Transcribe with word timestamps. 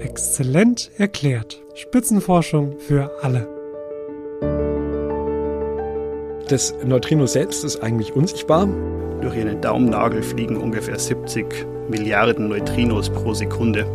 Exzellent 0.00 0.90
erklärt. 0.96 1.60
Spitzenforschung 1.74 2.78
für 2.78 3.10
alle. 3.22 3.48
Das 6.48 6.74
Neutrino 6.84 7.26
selbst 7.26 7.64
ist 7.64 7.82
eigentlich 7.82 8.14
unsichtbar. 8.14 8.68
Durch 9.20 9.36
ihren 9.36 9.60
Daumennagel 9.60 10.22
fliegen 10.22 10.56
ungefähr 10.56 10.98
70 10.98 11.66
Milliarden 11.90 12.48
Neutrinos 12.48 13.10
pro 13.10 13.34
Sekunde. 13.34 13.86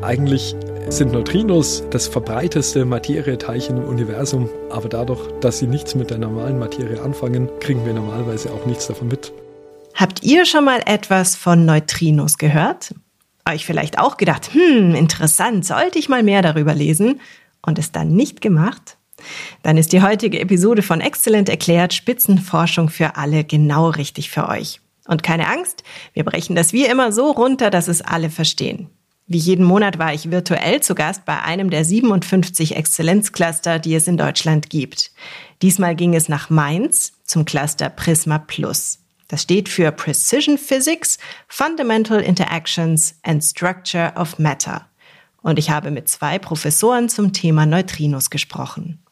Eigentlich 0.00 0.56
sind 0.88 1.12
Neutrinos 1.12 1.84
das 1.90 2.08
verbreiteste 2.08 2.84
Materieteilchen 2.84 3.76
im 3.76 3.84
Universum, 3.84 4.48
aber 4.70 4.88
dadurch, 4.88 5.20
dass 5.40 5.58
sie 5.58 5.66
nichts 5.66 5.94
mit 5.94 6.10
der 6.10 6.18
normalen 6.18 6.58
Materie 6.58 7.00
anfangen, 7.00 7.48
kriegen 7.60 7.84
wir 7.86 7.92
normalerweise 7.92 8.50
auch 8.50 8.66
nichts 8.66 8.86
davon 8.86 9.08
mit. 9.08 9.32
Habt 9.94 10.22
ihr 10.22 10.46
schon 10.46 10.64
mal 10.64 10.80
etwas 10.86 11.36
von 11.36 11.64
Neutrinos 11.64 12.38
gehört? 12.38 12.94
Euch 13.48 13.66
vielleicht 13.66 13.98
auch 13.98 14.16
gedacht, 14.16 14.52
hm, 14.52 14.94
interessant, 14.94 15.66
sollte 15.66 15.98
ich 15.98 16.08
mal 16.08 16.22
mehr 16.22 16.42
darüber 16.42 16.74
lesen 16.74 17.20
und 17.60 17.78
es 17.78 17.92
dann 17.92 18.12
nicht 18.14 18.40
gemacht? 18.40 18.96
Dann 19.62 19.76
ist 19.76 19.92
die 19.92 20.02
heutige 20.02 20.40
Episode 20.40 20.82
von 20.82 21.00
Exzellent 21.00 21.48
erklärt 21.48 21.94
Spitzenforschung 21.94 22.88
für 22.88 23.16
alle 23.16 23.44
genau 23.44 23.88
richtig 23.88 24.30
für 24.30 24.48
euch. 24.48 24.80
Und 25.06 25.22
keine 25.22 25.48
Angst, 25.48 25.82
wir 26.12 26.24
brechen 26.24 26.54
das 26.54 26.72
wie 26.72 26.84
immer 26.84 27.12
so 27.12 27.30
runter, 27.30 27.70
dass 27.70 27.88
es 27.88 28.02
alle 28.02 28.30
verstehen. 28.30 28.88
Wie 29.26 29.38
jeden 29.38 29.64
Monat 29.64 29.98
war 29.98 30.12
ich 30.12 30.30
virtuell 30.30 30.80
zu 30.80 30.94
Gast 30.94 31.24
bei 31.24 31.40
einem 31.40 31.70
der 31.70 31.84
57 31.84 32.76
Exzellenzcluster, 32.76 33.78
die 33.78 33.94
es 33.94 34.06
in 34.06 34.16
Deutschland 34.16 34.68
gibt. 34.68 35.12
Diesmal 35.62 35.94
ging 35.94 36.14
es 36.14 36.28
nach 36.28 36.50
Mainz 36.50 37.12
zum 37.24 37.44
Cluster 37.44 37.88
Prisma 37.88 38.38
Plus. 38.38 38.98
Das 39.32 39.40
steht 39.40 39.70
für 39.70 39.90
Precision 39.92 40.58
Physics, 40.58 41.16
Fundamental 41.48 42.20
Interactions 42.20 43.18
and 43.22 43.42
Structure 43.42 44.12
of 44.14 44.38
Matter. 44.38 44.90
Und 45.40 45.58
ich 45.58 45.70
habe 45.70 45.90
mit 45.90 46.06
zwei 46.06 46.38
Professoren 46.38 47.08
zum 47.08 47.32
Thema 47.32 47.64
Neutrinos 47.64 48.28
gesprochen. 48.28 49.02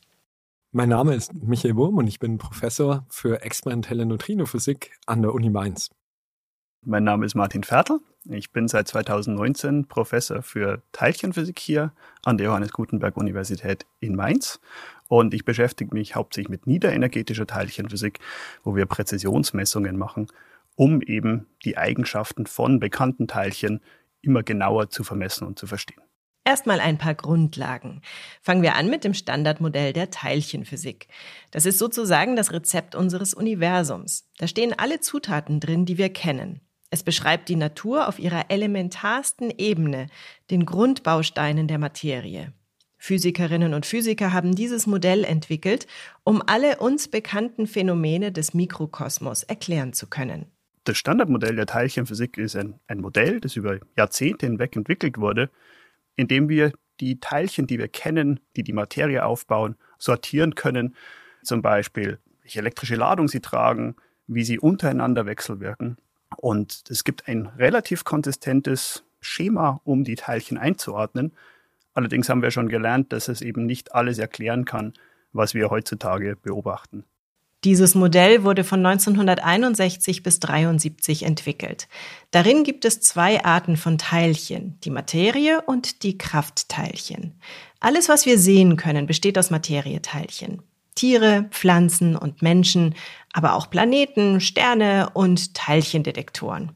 Mein 0.72 0.90
Name 0.90 1.14
ist 1.14 1.32
Michael 1.32 1.74
Wurm 1.76 1.96
und 1.96 2.06
ich 2.06 2.18
bin 2.18 2.36
Professor 2.36 3.06
für 3.08 3.40
experimentelle 3.40 4.04
Neutrinophysik 4.04 4.92
an 5.06 5.22
der 5.22 5.32
Uni 5.32 5.48
Mainz. 5.48 5.88
Mein 6.82 7.04
Name 7.04 7.26
ist 7.26 7.34
Martin 7.34 7.62
Fertel. 7.62 8.00
Ich 8.24 8.52
bin 8.52 8.66
seit 8.66 8.88
2019 8.88 9.86
Professor 9.86 10.40
für 10.40 10.82
Teilchenphysik 10.92 11.58
hier 11.58 11.92
an 12.24 12.38
der 12.38 12.46
Johannes 12.46 12.72
Gutenberg 12.72 13.18
Universität 13.18 13.84
in 14.00 14.16
Mainz. 14.16 14.60
Und 15.06 15.34
ich 15.34 15.44
beschäftige 15.44 15.94
mich 15.94 16.14
hauptsächlich 16.14 16.48
mit 16.48 16.66
niederenergetischer 16.66 17.46
Teilchenphysik, 17.46 18.18
wo 18.64 18.76
wir 18.76 18.86
Präzisionsmessungen 18.86 19.98
machen, 19.98 20.28
um 20.74 21.02
eben 21.02 21.48
die 21.66 21.76
Eigenschaften 21.76 22.46
von 22.46 22.80
bekannten 22.80 23.28
Teilchen 23.28 23.82
immer 24.22 24.42
genauer 24.42 24.88
zu 24.88 25.04
vermessen 25.04 25.46
und 25.46 25.58
zu 25.58 25.66
verstehen. 25.66 26.00
Erstmal 26.46 26.80
ein 26.80 26.96
paar 26.96 27.14
Grundlagen. 27.14 28.00
Fangen 28.40 28.62
wir 28.62 28.74
an 28.74 28.88
mit 28.88 29.04
dem 29.04 29.12
Standardmodell 29.12 29.92
der 29.92 30.08
Teilchenphysik. 30.08 31.08
Das 31.50 31.66
ist 31.66 31.78
sozusagen 31.78 32.36
das 32.36 32.52
Rezept 32.52 32.94
unseres 32.94 33.34
Universums. 33.34 34.26
Da 34.38 34.46
stehen 34.46 34.72
alle 34.78 35.00
Zutaten 35.00 35.60
drin, 35.60 35.84
die 35.84 35.98
wir 35.98 36.10
kennen. 36.10 36.62
Es 36.90 37.04
beschreibt 37.04 37.48
die 37.48 37.56
Natur 37.56 38.08
auf 38.08 38.18
ihrer 38.18 38.46
elementarsten 38.50 39.52
Ebene, 39.56 40.08
den 40.50 40.66
Grundbausteinen 40.66 41.68
der 41.68 41.78
Materie. 41.78 42.52
Physikerinnen 42.98 43.72
und 43.72 43.86
Physiker 43.86 44.32
haben 44.32 44.54
dieses 44.54 44.86
Modell 44.86 45.24
entwickelt, 45.24 45.86
um 46.24 46.42
alle 46.46 46.78
uns 46.78 47.08
bekannten 47.08 47.66
Phänomene 47.66 48.32
des 48.32 48.52
Mikrokosmos 48.52 49.44
erklären 49.44 49.92
zu 49.92 50.08
können. 50.08 50.46
Das 50.84 50.98
Standardmodell 50.98 51.56
der 51.56 51.66
Teilchenphysik 51.66 52.36
ist 52.36 52.56
ein, 52.56 52.80
ein 52.88 53.00
Modell, 53.00 53.40
das 53.40 53.56
über 53.56 53.78
Jahrzehnte 53.96 54.46
hinweg 54.46 54.76
entwickelt 54.76 55.18
wurde, 55.18 55.48
indem 56.16 56.48
wir 56.48 56.72
die 57.00 57.20
Teilchen, 57.20 57.66
die 57.66 57.78
wir 57.78 57.88
kennen, 57.88 58.40
die 58.56 58.64
die 58.64 58.72
Materie 58.72 59.24
aufbauen, 59.24 59.76
sortieren 59.98 60.54
können. 60.54 60.94
Zum 61.42 61.62
Beispiel, 61.62 62.18
welche 62.42 62.58
elektrische 62.58 62.96
Ladung 62.96 63.28
sie 63.28 63.40
tragen, 63.40 63.96
wie 64.26 64.44
sie 64.44 64.58
untereinander 64.58 65.24
wechselwirken. 65.24 65.96
Und 66.36 66.84
es 66.88 67.04
gibt 67.04 67.28
ein 67.28 67.46
relativ 67.46 68.04
konsistentes 68.04 69.04
Schema, 69.20 69.80
um 69.84 70.04
die 70.04 70.14
Teilchen 70.14 70.58
einzuordnen. 70.58 71.32
Allerdings 71.92 72.28
haben 72.28 72.42
wir 72.42 72.50
schon 72.50 72.68
gelernt, 72.68 73.12
dass 73.12 73.28
es 73.28 73.42
eben 73.42 73.66
nicht 73.66 73.94
alles 73.94 74.18
erklären 74.18 74.64
kann, 74.64 74.94
was 75.32 75.54
wir 75.54 75.70
heutzutage 75.70 76.36
beobachten. 76.36 77.04
Dieses 77.64 77.94
Modell 77.94 78.42
wurde 78.42 78.64
von 78.64 78.84
1961 78.84 80.22
bis 80.22 80.36
1973 80.36 81.24
entwickelt. 81.24 81.88
Darin 82.30 82.64
gibt 82.64 82.86
es 82.86 83.00
zwei 83.00 83.44
Arten 83.44 83.76
von 83.76 83.98
Teilchen, 83.98 84.78
die 84.82 84.90
Materie 84.90 85.60
und 85.60 86.02
die 86.02 86.16
Kraftteilchen. 86.16 87.38
Alles, 87.78 88.08
was 88.08 88.24
wir 88.24 88.38
sehen 88.38 88.76
können, 88.76 89.06
besteht 89.06 89.36
aus 89.36 89.50
Materieteilchen. 89.50 90.62
Tiere, 90.94 91.48
Pflanzen 91.50 92.16
und 92.16 92.40
Menschen, 92.40 92.94
aber 93.32 93.54
auch 93.54 93.70
Planeten, 93.70 94.40
Sterne 94.40 95.10
und 95.14 95.54
Teilchendetektoren. 95.54 96.72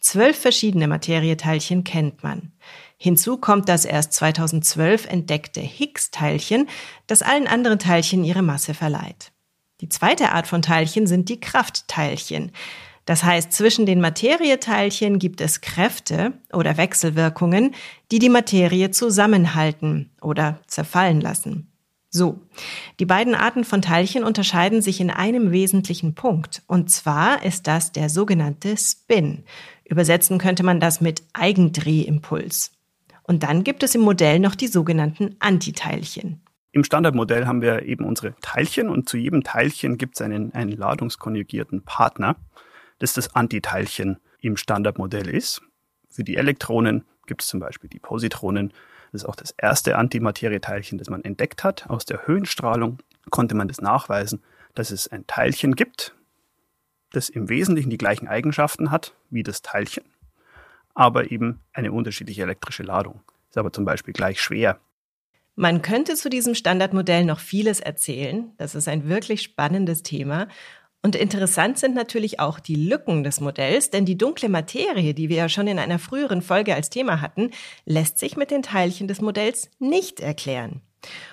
Zwölf 0.00 0.38
verschiedene 0.38 0.88
Materieteilchen 0.88 1.84
kennt 1.84 2.22
man. 2.22 2.52
Hinzu 2.96 3.36
kommt 3.36 3.68
das 3.68 3.84
erst 3.84 4.12
2012 4.14 5.06
entdeckte 5.06 5.60
Higgs-Teilchen, 5.60 6.68
das 7.06 7.22
allen 7.22 7.46
anderen 7.46 7.78
Teilchen 7.78 8.24
ihre 8.24 8.42
Masse 8.42 8.74
verleiht. 8.74 9.32
Die 9.80 9.88
zweite 9.88 10.32
Art 10.32 10.46
von 10.46 10.62
Teilchen 10.62 11.06
sind 11.06 11.28
die 11.28 11.40
Kraftteilchen. 11.40 12.52
Das 13.04 13.24
heißt, 13.24 13.52
zwischen 13.52 13.86
den 13.86 14.00
Materieteilchen 14.00 15.18
gibt 15.18 15.40
es 15.40 15.60
Kräfte 15.60 16.34
oder 16.52 16.76
Wechselwirkungen, 16.76 17.74
die 18.10 18.18
die 18.18 18.28
Materie 18.28 18.90
zusammenhalten 18.90 20.10
oder 20.20 20.60
zerfallen 20.66 21.20
lassen. 21.20 21.72
So, 22.10 22.40
die 23.00 23.06
beiden 23.06 23.34
Arten 23.34 23.64
von 23.64 23.82
Teilchen 23.82 24.24
unterscheiden 24.24 24.80
sich 24.80 25.00
in 25.00 25.10
einem 25.10 25.50
wesentlichen 25.50 26.14
Punkt, 26.14 26.62
und 26.66 26.90
zwar 26.90 27.44
ist 27.44 27.66
das 27.66 27.92
der 27.92 28.08
sogenannte 28.08 28.76
Spin. 28.78 29.44
Übersetzen 29.84 30.38
könnte 30.38 30.62
man 30.62 30.80
das 30.80 31.00
mit 31.00 31.22
Eigendrehimpuls. 31.34 32.72
Und 33.24 33.42
dann 33.42 33.62
gibt 33.62 33.82
es 33.82 33.94
im 33.94 34.00
Modell 34.00 34.38
noch 34.38 34.54
die 34.54 34.68
sogenannten 34.68 35.36
Antiteilchen. 35.38 36.40
Im 36.72 36.82
Standardmodell 36.82 37.46
haben 37.46 37.60
wir 37.60 37.82
eben 37.82 38.04
unsere 38.04 38.34
Teilchen 38.40 38.88
und 38.88 39.08
zu 39.08 39.18
jedem 39.18 39.42
Teilchen 39.42 39.98
gibt 39.98 40.14
es 40.14 40.22
einen, 40.22 40.52
einen 40.54 40.72
ladungskonjugierten 40.72 41.82
Partner, 41.82 42.36
das 42.98 43.12
das 43.12 43.34
Antiteilchen 43.34 44.18
im 44.40 44.56
Standardmodell 44.56 45.28
ist. 45.28 45.60
Für 46.08 46.24
die 46.24 46.36
Elektronen 46.36 47.04
gibt 47.26 47.42
es 47.42 47.48
zum 47.48 47.60
Beispiel 47.60 47.90
die 47.90 47.98
Positronen. 47.98 48.72
Das 49.12 49.22
ist 49.22 49.28
auch 49.28 49.36
das 49.36 49.52
erste 49.56 49.96
Antimaterieteilchen, 49.96 50.98
das 50.98 51.10
man 51.10 51.24
entdeckt 51.24 51.64
hat. 51.64 51.88
Aus 51.88 52.04
der 52.04 52.26
Höhenstrahlung 52.26 52.98
konnte 53.30 53.54
man 53.54 53.68
das 53.68 53.80
nachweisen, 53.80 54.42
dass 54.74 54.90
es 54.90 55.08
ein 55.08 55.26
Teilchen 55.26 55.74
gibt, 55.74 56.14
das 57.12 57.28
im 57.28 57.48
Wesentlichen 57.48 57.90
die 57.90 57.98
gleichen 57.98 58.28
Eigenschaften 58.28 58.90
hat 58.90 59.14
wie 59.30 59.42
das 59.42 59.62
Teilchen, 59.62 60.04
aber 60.94 61.30
eben 61.30 61.60
eine 61.72 61.92
unterschiedliche 61.92 62.42
elektrische 62.42 62.82
Ladung. 62.82 63.20
Ist 63.48 63.58
aber 63.58 63.72
zum 63.72 63.84
Beispiel 63.84 64.12
gleich 64.12 64.40
schwer 64.40 64.78
man 65.58 65.82
könnte 65.82 66.14
zu 66.14 66.30
diesem 66.30 66.54
Standardmodell 66.54 67.24
noch 67.24 67.40
vieles 67.40 67.80
erzählen. 67.80 68.52
Das 68.58 68.76
ist 68.76 68.86
ein 68.86 69.08
wirklich 69.08 69.42
spannendes 69.42 70.04
Thema. 70.04 70.46
Und 71.02 71.14
interessant 71.14 71.78
sind 71.78 71.94
natürlich 71.94 72.40
auch 72.40 72.58
die 72.58 72.74
Lücken 72.74 73.22
des 73.22 73.40
Modells, 73.40 73.90
denn 73.90 74.04
die 74.04 74.18
dunkle 74.18 74.48
Materie, 74.48 75.14
die 75.14 75.28
wir 75.28 75.36
ja 75.36 75.48
schon 75.48 75.68
in 75.68 75.78
einer 75.78 76.00
früheren 76.00 76.42
Folge 76.42 76.74
als 76.74 76.90
Thema 76.90 77.20
hatten, 77.20 77.50
lässt 77.84 78.18
sich 78.18 78.36
mit 78.36 78.50
den 78.50 78.62
Teilchen 78.62 79.06
des 79.06 79.20
Modells 79.20 79.70
nicht 79.78 80.20
erklären. 80.20 80.82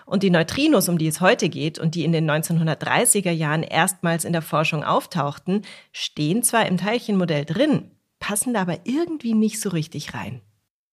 Und 0.05 0.21
die 0.21 0.29
Neutrinos, 0.29 0.87
um 0.87 0.99
die 0.99 1.07
es 1.07 1.19
heute 1.19 1.49
geht 1.49 1.79
und 1.79 1.95
die 1.95 2.05
in 2.05 2.11
den 2.11 2.29
1930er 2.29 3.31
Jahren 3.31 3.63
erstmals 3.63 4.23
in 4.23 4.33
der 4.33 4.43
Forschung 4.43 4.83
auftauchten, 4.83 5.63
stehen 5.91 6.43
zwar 6.43 6.67
im 6.67 6.77
Teilchenmodell 6.77 7.45
drin, 7.45 7.89
passen 8.19 8.53
da 8.53 8.61
aber 8.61 8.81
irgendwie 8.83 9.33
nicht 9.33 9.59
so 9.59 9.69
richtig 9.69 10.13
rein. 10.13 10.41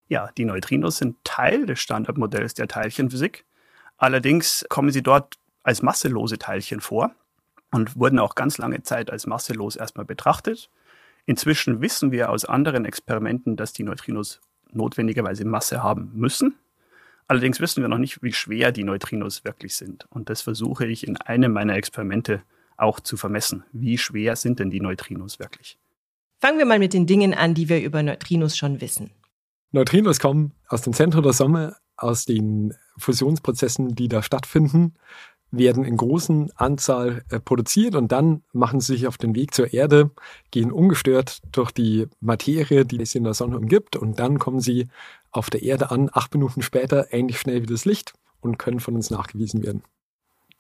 Ja, 0.09 0.31
die 0.39 0.47
Neutrinos 0.47 0.97
sind 0.97 1.17
Teil 1.25 1.67
des 1.67 1.81
Standardmodells 1.81 2.55
der 2.55 2.69
Teilchenphysik. 2.69 3.45
Allerdings 3.99 4.65
kommen 4.71 4.91
sie 4.91 5.03
dort 5.03 5.37
als 5.63 5.83
masselose 5.83 6.39
Teilchen 6.39 6.81
vor 6.81 7.15
und 7.73 7.97
wurden 7.99 8.19
auch 8.19 8.37
ganz 8.37 8.59
lange 8.59 8.83
Zeit 8.83 9.11
als 9.11 9.27
masselos 9.27 9.77
erstmal 9.77 10.05
betrachtet. 10.05 10.71
Inzwischen 11.27 11.81
wissen 11.81 12.13
wir 12.13 12.31
aus 12.31 12.45
anderen 12.45 12.85
Experimenten, 12.85 13.57
dass 13.57 13.73
die 13.73 13.83
Neutrinos 13.83 14.41
notwendigerweise 14.71 15.45
Masse 15.45 15.83
haben 15.83 16.13
müssen. 16.15 16.55
Allerdings 17.29 17.61
wissen 17.61 17.83
wir 17.83 17.89
noch 17.89 17.99
nicht, 17.99 18.23
wie 18.23 18.33
schwer 18.33 18.73
die 18.73 18.85
Neutrinos 18.85 19.45
wirklich 19.45 19.75
sind. 19.75 20.07
Und 20.11 20.29
das 20.29 20.43
versuche 20.43 20.87
ich 20.87 21.07
in 21.07 21.17
einem 21.17 21.53
meiner 21.53 21.75
Experimente 21.75 22.43
auch 22.77 23.01
zu 23.01 23.17
vermessen. 23.17 23.65
Wie 23.73 23.97
schwer 23.97 24.37
sind 24.37 24.59
denn 24.59 24.71
die 24.71 24.81
Neutrinos 24.81 25.39
wirklich? 25.39 25.79
Fangen 26.41 26.59
wir 26.59 26.67
mal 26.67 26.79
mit 26.79 26.93
den 26.93 27.07
Dingen 27.07 27.35
an, 27.35 27.55
die 27.55 27.69
wir 27.69 27.81
über 27.83 28.03
Neutrinos 28.03 28.57
schon 28.57 28.81
wissen. 28.81 29.13
Neutrinos 29.71 30.19
kommen 30.19 30.53
aus 30.69 30.83
dem 30.83 30.93
Zentrum 30.93 31.23
der 31.23 31.33
Sonne, 31.33 31.77
aus 31.97 32.25
den 32.25 32.75
Fusionsprozessen, 32.99 33.95
die 33.95 34.09
da 34.09 34.23
stattfinden, 34.23 34.95
werden 35.53 35.85
in 35.85 35.97
großen 35.97 36.51
Anzahl 36.57 37.25
äh, 37.29 37.39
produziert 37.39 37.95
und 37.95 38.11
dann 38.11 38.43
machen 38.53 38.81
sie 38.81 38.95
sich 38.95 39.07
auf 39.07 39.19
den 39.19 39.37
Weg 39.37 39.55
zur 39.55 39.73
Erde, 39.73 40.11
gehen 40.51 40.73
ungestört 40.73 41.41
durch 41.53 41.71
die 41.71 42.09
Materie, 42.21 42.85
die 42.85 43.01
es 43.01 43.15
in 43.15 43.25
der 43.25 43.35
Sonne 43.35 43.59
umgibt 43.59 43.95
und 43.95 44.19
dann 44.19 44.39
kommen 44.39 44.61
sie 44.61 44.89
auf 45.31 45.51
der 45.51 45.63
Erde 45.63 45.91
an, 45.91 46.11
acht 46.13 46.35
Minuten 46.35 46.63
später 46.63 47.13
ähnlich 47.13 47.39
schnell 47.39 47.63
wie 47.63 47.67
das 47.67 47.85
Licht 47.85 48.15
und 48.41 48.59
können 48.59 48.81
von 48.81 48.97
uns 48.97 49.11
nachgewiesen 49.11 49.63
werden. 49.63 49.83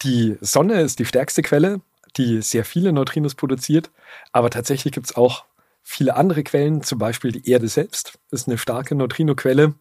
Die 0.02 0.36
Sonne 0.40 0.80
ist 0.82 0.98
die 0.98 1.04
stärkste 1.06 1.42
Quelle, 1.42 1.80
die 2.16 2.42
sehr 2.42 2.64
viele 2.64 2.92
Neutrinos 2.92 3.34
produziert, 3.34 3.90
aber 4.32 4.50
tatsächlich 4.50 4.92
gibt 4.92 5.06
es 5.06 5.16
auch 5.16 5.44
viele 5.82 6.16
andere 6.16 6.42
Quellen, 6.42 6.82
zum 6.82 6.98
Beispiel 6.98 7.32
die 7.32 7.50
Erde 7.50 7.68
selbst 7.68 8.18
ist 8.30 8.46
eine 8.46 8.58
starke 8.58 8.94
Neutrino-Quelle, 8.94 9.74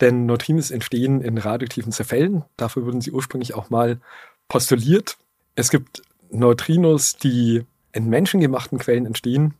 denn 0.00 0.26
Neutrinos 0.26 0.70
entstehen 0.70 1.20
in 1.20 1.38
radioaktiven 1.38 1.92
Zerfällen. 1.92 2.44
Dafür 2.56 2.84
wurden 2.84 3.00
sie 3.00 3.12
ursprünglich 3.12 3.54
auch 3.54 3.70
mal 3.70 4.00
postuliert. 4.48 5.16
Es 5.54 5.70
gibt 5.70 6.02
Neutrinos, 6.30 7.16
die 7.16 7.64
in 7.92 8.08
menschengemachten 8.08 8.78
Quellen 8.78 9.06
entstehen. 9.06 9.54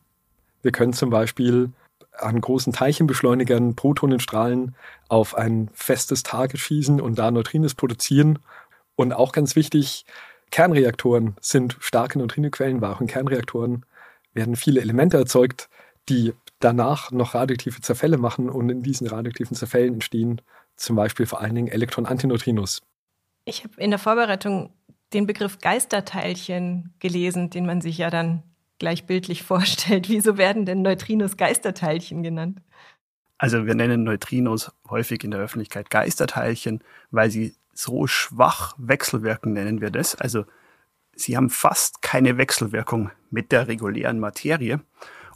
Wir 0.61 0.71
können 0.71 0.93
zum 0.93 1.09
Beispiel 1.09 1.71
an 2.17 2.41
großen 2.41 2.73
Teilchenbeschleunigern 2.73 3.75
Protonenstrahlen 3.75 4.75
auf 5.07 5.35
ein 5.35 5.69
festes 5.73 6.23
Target 6.23 6.59
schießen 6.59 6.99
und 6.99 7.19
da 7.19 7.31
Neutrinos 7.31 7.75
produzieren. 7.75 8.39
Und 8.95 9.13
auch 9.13 9.31
ganz 9.31 9.55
wichtig, 9.55 10.05
Kernreaktoren 10.49 11.35
sind 11.41 11.77
starke 11.79 12.17
Neutrinoquellen, 12.17 12.81
weil 12.81 12.91
auch 12.91 13.01
in 13.01 13.07
Kernreaktoren 13.07 13.85
werden 14.33 14.55
viele 14.55 14.81
Elemente 14.81 15.17
erzeugt, 15.17 15.69
die 16.09 16.33
danach 16.59 17.11
noch 17.11 17.35
radioaktive 17.35 17.81
Zerfälle 17.81 18.17
machen 18.17 18.49
und 18.49 18.69
in 18.69 18.81
diesen 18.81 19.07
radioaktiven 19.07 19.55
Zerfällen 19.55 19.95
entstehen 19.95 20.41
zum 20.77 20.95
Beispiel 20.95 21.25
vor 21.25 21.41
allen 21.41 21.55
Dingen 21.55 21.67
Elektron-Antineutrinos. 21.67 22.81
Ich 23.45 23.63
habe 23.63 23.73
in 23.77 23.89
der 23.89 23.99
Vorbereitung 23.99 24.71
den 25.13 25.25
Begriff 25.25 25.59
Geisterteilchen 25.59 26.93
gelesen, 26.99 27.49
den 27.49 27.65
man 27.65 27.81
sich 27.81 27.97
ja 27.97 28.09
dann 28.09 28.43
gleich 28.79 29.05
bildlich 29.05 29.43
vorstellt. 29.43 30.09
Wieso 30.09 30.37
werden 30.37 30.65
denn 30.65 30.81
Neutrinos 30.81 31.37
Geisterteilchen 31.37 32.23
genannt? 32.23 32.61
Also 33.37 33.65
wir 33.65 33.75
nennen 33.75 34.03
Neutrinos 34.03 34.71
häufig 34.89 35.23
in 35.23 35.31
der 35.31 35.39
Öffentlichkeit 35.39 35.89
Geisterteilchen, 35.89 36.83
weil 37.11 37.29
sie 37.29 37.55
so 37.73 38.07
schwach 38.07 38.73
wechselwirken, 38.79 39.53
nennen 39.53 39.79
wir 39.79 39.91
das. 39.91 40.15
Also 40.15 40.45
sie 41.13 41.37
haben 41.37 41.51
fast 41.51 42.01
keine 42.01 42.37
Wechselwirkung 42.37 43.11
mit 43.29 43.51
der 43.51 43.67
regulären 43.67 44.19
Materie 44.19 44.81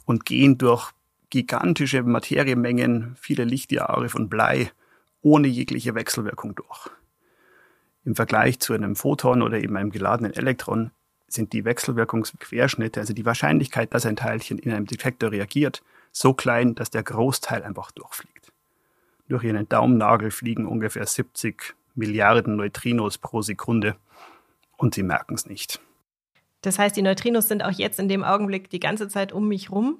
und 0.04 0.24
gehen 0.24 0.58
durch 0.58 0.90
gigantische 1.30 2.02
Materiemengen, 2.02 3.16
viele 3.18 3.44
Lichtjahre 3.44 4.08
von 4.08 4.28
Blei, 4.28 4.70
ohne 5.22 5.46
jegliche 5.46 5.94
Wechselwirkung 5.94 6.56
durch. 6.56 6.90
Im 8.04 8.16
Vergleich 8.16 8.58
zu 8.58 8.72
einem 8.72 8.96
Photon 8.96 9.42
oder 9.42 9.58
eben 9.58 9.76
einem 9.76 9.90
geladenen 9.90 10.32
Elektron 10.32 10.90
sind 11.28 11.52
die 11.52 11.64
Wechselwirkungsquerschnitte, 11.64 13.00
also 13.00 13.14
die 13.14 13.24
Wahrscheinlichkeit, 13.24 13.94
dass 13.94 14.06
ein 14.06 14.16
Teilchen 14.16 14.58
in 14.58 14.72
einem 14.72 14.86
Detektor 14.86 15.30
reagiert, 15.30 15.82
so 16.10 16.34
klein, 16.34 16.74
dass 16.74 16.90
der 16.90 17.02
Großteil 17.02 17.62
einfach 17.62 17.90
durchfliegt. 17.90 18.52
Durch 19.28 19.44
ihren 19.44 19.68
Daumennagel 19.68 20.30
fliegen 20.30 20.66
ungefähr 20.66 21.06
70 21.06 21.74
Milliarden 21.94 22.56
Neutrinos 22.56 23.18
pro 23.18 23.42
Sekunde 23.42 23.96
und 24.76 24.94
sie 24.94 25.02
merken 25.02 25.34
es 25.34 25.46
nicht. 25.46 25.80
Das 26.62 26.78
heißt, 26.78 26.96
die 26.96 27.02
Neutrinos 27.02 27.48
sind 27.48 27.62
auch 27.64 27.72
jetzt 27.72 27.98
in 27.98 28.08
dem 28.08 28.24
Augenblick 28.24 28.70
die 28.70 28.80
ganze 28.80 29.08
Zeit 29.08 29.32
um 29.32 29.48
mich 29.48 29.70
rum? 29.70 29.98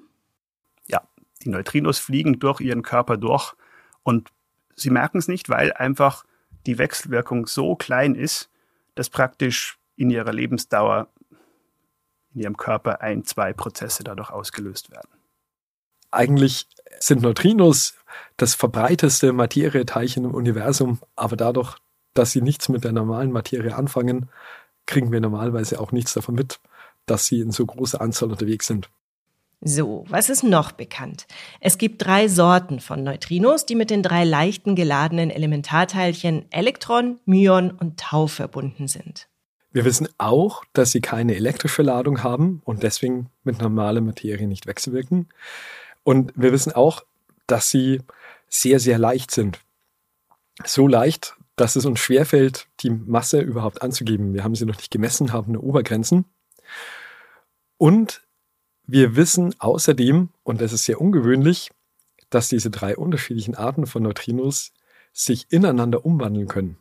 Ja, 0.87 1.01
die 1.43 1.49
Neutrinos 1.49 1.99
fliegen 1.99 2.39
durch 2.39 2.61
ihren 2.61 2.83
Körper 2.83 3.17
durch 3.17 3.53
und 4.03 4.29
sie 4.75 4.89
merken 4.89 5.17
es 5.17 5.27
nicht, 5.27 5.49
weil 5.49 5.73
einfach 5.73 6.25
die 6.65 6.77
Wechselwirkung 6.77 7.47
so 7.47 7.75
klein 7.75 8.15
ist, 8.15 8.49
dass 8.95 9.09
praktisch 9.09 9.77
in 9.95 10.09
ihrer 10.09 10.33
Lebensdauer 10.33 11.09
in 12.33 12.41
ihrem 12.41 12.57
Körper 12.57 13.01
ein, 13.01 13.23
zwei 13.25 13.53
Prozesse 13.53 14.03
dadurch 14.03 14.31
ausgelöst 14.31 14.91
werden. 14.91 15.09
Eigentlich 16.11 16.67
sind 16.99 17.21
Neutrinos 17.21 17.95
das 18.37 18.55
verbreiteste 18.55 19.33
Materieteilchen 19.33 20.25
im 20.25 20.33
Universum, 20.33 20.99
aber 21.15 21.35
dadurch, 21.35 21.77
dass 22.13 22.31
sie 22.31 22.41
nichts 22.41 22.69
mit 22.69 22.83
der 22.83 22.91
normalen 22.91 23.31
Materie 23.31 23.75
anfangen, 23.75 24.29
kriegen 24.85 25.11
wir 25.11 25.21
normalerweise 25.21 25.79
auch 25.79 25.91
nichts 25.91 26.13
davon 26.13 26.35
mit, 26.35 26.59
dass 27.05 27.25
sie 27.25 27.39
in 27.39 27.51
so 27.51 27.65
großer 27.65 28.01
Anzahl 28.01 28.31
unterwegs 28.31 28.67
sind. 28.67 28.89
So, 29.65 30.03
was 30.09 30.29
ist 30.29 30.43
noch 30.43 30.73
bekannt? 30.73 31.25
Es 31.61 31.77
gibt 31.77 32.05
drei 32.05 32.27
Sorten 32.27 32.81
von 32.81 33.01
Neutrinos, 33.01 33.65
die 33.65 33.75
mit 33.75 33.89
den 33.89 34.03
drei 34.03 34.25
leichten 34.25 34.75
geladenen 34.75 35.29
Elementarteilchen 35.29 36.51
Elektron, 36.51 37.19
Myon 37.23 37.71
und 37.71 37.97
Tau 37.97 38.27
verbunden 38.27 38.89
sind. 38.89 39.29
Wir 39.71 39.85
wissen 39.85 40.09
auch, 40.17 40.65
dass 40.73 40.91
sie 40.91 40.99
keine 40.99 41.35
elektrische 41.35 41.81
Ladung 41.81 42.23
haben 42.23 42.61
und 42.65 42.83
deswegen 42.83 43.29
mit 43.45 43.61
normaler 43.61 44.01
Materie 44.01 44.47
nicht 44.47 44.67
wechselwirken. 44.67 45.29
Und 46.03 46.33
wir 46.35 46.51
wissen 46.51 46.73
auch, 46.73 47.05
dass 47.47 47.69
sie 47.69 48.01
sehr, 48.49 48.81
sehr 48.81 48.99
leicht 48.99 49.31
sind. 49.31 49.61
So 50.65 50.89
leicht, 50.89 51.35
dass 51.55 51.77
es 51.77 51.85
uns 51.85 52.01
schwerfällt, 52.01 52.67
die 52.81 52.89
Masse 52.89 53.39
überhaupt 53.39 53.81
anzugeben. 53.81 54.33
Wir 54.33 54.43
haben 54.43 54.55
sie 54.55 54.65
noch 54.65 54.77
nicht 54.77 54.91
gemessen, 54.91 55.31
haben 55.31 55.53
eine 55.53 55.61
Obergrenzen. 55.61 56.25
Und 57.77 58.22
wir 58.85 59.15
wissen 59.15 59.55
außerdem, 59.59 60.29
und 60.43 60.61
das 60.61 60.73
ist 60.73 60.85
sehr 60.85 60.99
ungewöhnlich, 60.99 61.71
dass 62.29 62.49
diese 62.49 62.69
drei 62.69 62.97
unterschiedlichen 62.97 63.55
Arten 63.55 63.85
von 63.85 64.03
Neutrinos 64.03 64.71
sich 65.13 65.45
ineinander 65.49 66.05
umwandeln 66.05 66.47
können. 66.47 66.77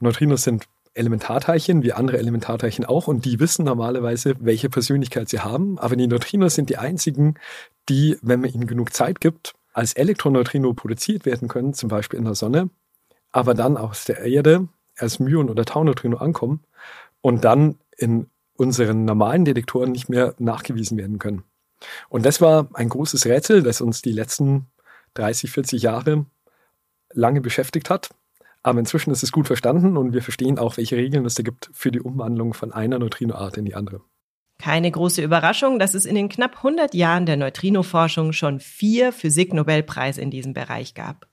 Neutrinos 0.00 0.42
sind 0.42 0.66
Elementarteilchen, 0.94 1.82
wie 1.82 1.92
andere 1.92 2.18
Elementarteilchen 2.18 2.84
auch, 2.84 3.06
und 3.06 3.24
die 3.24 3.40
wissen 3.40 3.64
normalerweise, 3.64 4.34
welche 4.40 4.68
Persönlichkeit 4.68 5.28
sie 5.28 5.40
haben. 5.40 5.78
Aber 5.78 5.96
die 5.96 6.06
Neutrinos 6.06 6.54
sind 6.54 6.70
die 6.70 6.78
einzigen, 6.78 7.36
die, 7.88 8.18
wenn 8.20 8.40
man 8.40 8.50
ihnen 8.50 8.66
genug 8.66 8.92
Zeit 8.92 9.20
gibt, 9.20 9.54
als 9.72 9.94
Elektroneutrino 9.94 10.74
produziert 10.74 11.24
werden 11.24 11.48
können, 11.48 11.72
zum 11.72 11.88
Beispiel 11.88 12.18
in 12.18 12.24
der 12.24 12.34
Sonne, 12.34 12.68
aber 13.30 13.54
dann 13.54 13.76
aus 13.76 14.04
der 14.04 14.18
Erde 14.18 14.68
als 14.98 15.18
Myon- 15.18 15.48
oder 15.48 15.64
Tauneutrino 15.64 16.18
ankommen 16.18 16.62
und 17.22 17.44
dann 17.44 17.78
in 17.96 18.26
unseren 18.62 19.04
normalen 19.04 19.44
Detektoren 19.44 19.92
nicht 19.92 20.08
mehr 20.08 20.34
nachgewiesen 20.38 20.96
werden 20.96 21.18
können. 21.18 21.42
Und 22.08 22.24
das 22.24 22.40
war 22.40 22.68
ein 22.74 22.88
großes 22.88 23.26
Rätsel, 23.26 23.62
das 23.62 23.80
uns 23.80 24.02
die 24.02 24.12
letzten 24.12 24.68
30, 25.14 25.50
40 25.50 25.82
Jahre 25.82 26.26
lange 27.12 27.40
beschäftigt 27.40 27.90
hat. 27.90 28.10
Aber 28.62 28.78
inzwischen 28.78 29.10
ist 29.10 29.24
es 29.24 29.32
gut 29.32 29.48
verstanden 29.48 29.96
und 29.96 30.12
wir 30.12 30.22
verstehen 30.22 30.58
auch, 30.58 30.76
welche 30.76 30.96
Regeln 30.96 31.26
es 31.26 31.34
da 31.34 31.42
gibt 31.42 31.70
für 31.72 31.90
die 31.90 32.00
Umwandlung 32.00 32.54
von 32.54 32.72
einer 32.72 33.00
Neutrinoart 33.00 33.56
in 33.56 33.64
die 33.64 33.74
andere. 33.74 34.00
Keine 34.60 34.92
große 34.92 35.22
Überraschung, 35.22 35.80
dass 35.80 35.94
es 35.94 36.06
in 36.06 36.14
den 36.14 36.28
knapp 36.28 36.58
100 36.58 36.94
Jahren 36.94 37.26
der 37.26 37.36
Neutrinoforschung 37.36 38.32
schon 38.32 38.60
vier 38.60 39.12
Physiknobelpreise 39.12 40.20
in 40.20 40.30
diesem 40.30 40.54
Bereich 40.54 40.94
gab. 40.94 41.26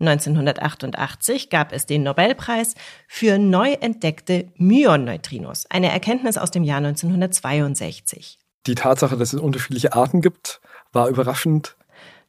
1988 0.00 1.48
gab 1.50 1.72
es 1.72 1.86
den 1.86 2.02
Nobelpreis 2.02 2.74
für 3.06 3.38
neu 3.38 3.72
entdeckte 3.72 4.48
Myon-Neutrinos, 4.56 5.66
eine 5.70 5.90
Erkenntnis 5.90 6.38
aus 6.38 6.50
dem 6.50 6.64
Jahr 6.64 6.78
1962. 6.78 8.38
Die 8.66 8.74
Tatsache, 8.74 9.16
dass 9.16 9.32
es 9.32 9.40
unterschiedliche 9.40 9.92
Arten 9.92 10.20
gibt, 10.20 10.60
war 10.92 11.08
überraschend. 11.08 11.76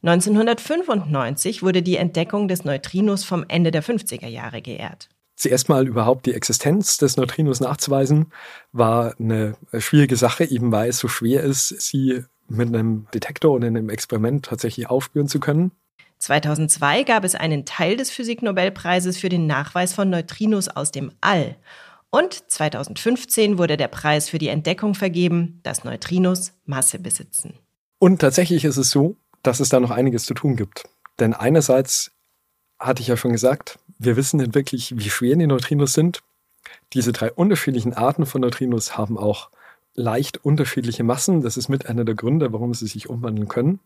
1995 0.02 1.62
wurde 1.62 1.82
die 1.82 1.96
Entdeckung 1.96 2.48
des 2.48 2.64
Neutrinos 2.64 3.24
vom 3.24 3.44
Ende 3.48 3.70
der 3.70 3.82
50er 3.82 4.28
Jahre 4.28 4.60
geehrt. 4.60 5.08
Zuerst 5.36 5.68
mal 5.68 5.88
überhaupt 5.88 6.26
die 6.26 6.34
Existenz 6.34 6.98
des 6.98 7.16
Neutrinos 7.16 7.60
nachzuweisen, 7.60 8.32
war 8.72 9.14
eine 9.18 9.56
schwierige 9.78 10.16
Sache, 10.16 10.44
eben 10.44 10.70
weil 10.70 10.90
es 10.90 10.98
so 10.98 11.08
schwer 11.08 11.42
ist, 11.42 11.68
sie 11.68 12.22
mit 12.48 12.68
einem 12.68 13.06
Detektor 13.12 13.52
und 13.52 13.62
in 13.62 13.76
einem 13.76 13.88
Experiment 13.88 14.44
tatsächlich 14.44 14.88
aufspüren 14.88 15.28
zu 15.28 15.40
können. 15.40 15.72
2002 16.24 17.02
gab 17.02 17.22
es 17.24 17.34
einen 17.34 17.66
Teil 17.66 17.98
des 17.98 18.10
Physiknobelpreises 18.10 19.18
für 19.18 19.28
den 19.28 19.46
Nachweis 19.46 19.92
von 19.92 20.08
Neutrinos 20.08 20.68
aus 20.68 20.90
dem 20.90 21.12
All. 21.20 21.56
Und 22.08 22.50
2015 22.50 23.58
wurde 23.58 23.76
der 23.76 23.88
Preis 23.88 24.30
für 24.30 24.38
die 24.38 24.48
Entdeckung 24.48 24.94
vergeben, 24.94 25.60
dass 25.64 25.84
Neutrinos 25.84 26.52
Masse 26.64 26.98
besitzen. 26.98 27.58
Und 27.98 28.22
tatsächlich 28.22 28.64
ist 28.64 28.78
es 28.78 28.88
so, 28.88 29.16
dass 29.42 29.60
es 29.60 29.68
da 29.68 29.80
noch 29.80 29.90
einiges 29.90 30.24
zu 30.24 30.32
tun 30.32 30.56
gibt. 30.56 30.84
Denn 31.18 31.34
einerseits 31.34 32.10
hatte 32.78 33.02
ich 33.02 33.08
ja 33.08 33.18
schon 33.18 33.32
gesagt, 33.32 33.78
wir 33.98 34.16
wissen 34.16 34.38
nicht 34.38 34.54
wirklich, 34.54 34.96
wie 34.96 35.10
schwer 35.10 35.36
die 35.36 35.46
Neutrinos 35.46 35.92
sind. 35.92 36.22
Diese 36.94 37.12
drei 37.12 37.32
unterschiedlichen 37.32 37.92
Arten 37.92 38.24
von 38.24 38.40
Neutrinos 38.40 38.96
haben 38.96 39.18
auch 39.18 39.50
leicht 39.92 40.42
unterschiedliche 40.42 41.04
Massen. 41.04 41.42
Das 41.42 41.58
ist 41.58 41.68
mit 41.68 41.84
einer 41.84 42.06
der 42.06 42.14
Gründe, 42.14 42.50
warum 42.54 42.72
sie 42.72 42.86
sich 42.86 43.10
umwandeln 43.10 43.46
können. 43.46 43.80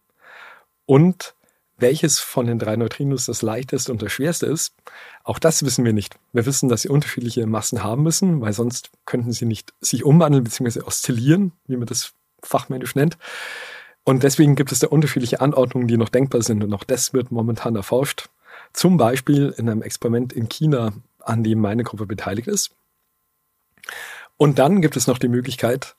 Und 0.87 1.35
welches 1.79 2.19
von 2.19 2.47
den 2.47 2.59
drei 2.59 2.77
Neutrinos 2.77 3.27
das 3.27 3.43
leichteste 3.43 3.93
und 3.93 4.03
das 4.03 4.13
schwerste 4.13 4.47
ist, 4.47 4.75
auch 5.25 5.39
das 5.39 5.65
wissen 5.65 5.85
wir 5.85 5.93
nicht. 5.93 6.17
Wir 6.33 6.45
wissen, 6.45 6.69
dass 6.69 6.83
sie 6.83 6.89
unterschiedliche 6.89 7.47
Massen 7.47 7.83
haben 7.83 8.03
müssen, 8.03 8.41
weil 8.41 8.53
sonst 8.53 8.91
könnten 9.07 9.33
sie 9.33 9.47
nicht 9.47 9.73
sich 9.81 10.05
umwandeln 10.05 10.45
bzw. 10.45 10.83
oszillieren, 10.83 11.53
wie 11.67 11.77
man 11.77 11.87
das 11.87 12.13
fachmännisch 12.43 12.95
nennt. 12.95 13.17
Und 14.05 14.23
deswegen 14.23 14.57
gibt 14.57 14.73
es 14.73 14.81
da 14.81 14.89
unterschiedliche 14.89 15.41
Anordnungen, 15.41 15.87
die 15.87 15.97
noch 15.97 16.09
denkbar 16.09 16.43
sind. 16.43 16.65
Und 16.65 16.73
auch 16.75 16.85
das 16.85 17.13
wird 17.13 17.31
momentan 17.31 17.77
erforscht. 17.77 18.29
Zum 18.73 18.97
Beispiel 18.97 19.55
in 19.57 19.69
einem 19.69 19.83
Experiment 19.83 20.33
in 20.33 20.49
China, 20.49 20.93
an 21.21 21.45
dem 21.45 21.61
meine 21.61 21.85
Gruppe 21.85 22.07
beteiligt 22.07 22.49
ist. 22.49 22.71
Und 24.37 24.59
dann 24.59 24.81
gibt 24.81 24.97
es 24.97 25.07
noch 25.07 25.19
die 25.19 25.29
Möglichkeit, 25.29 25.97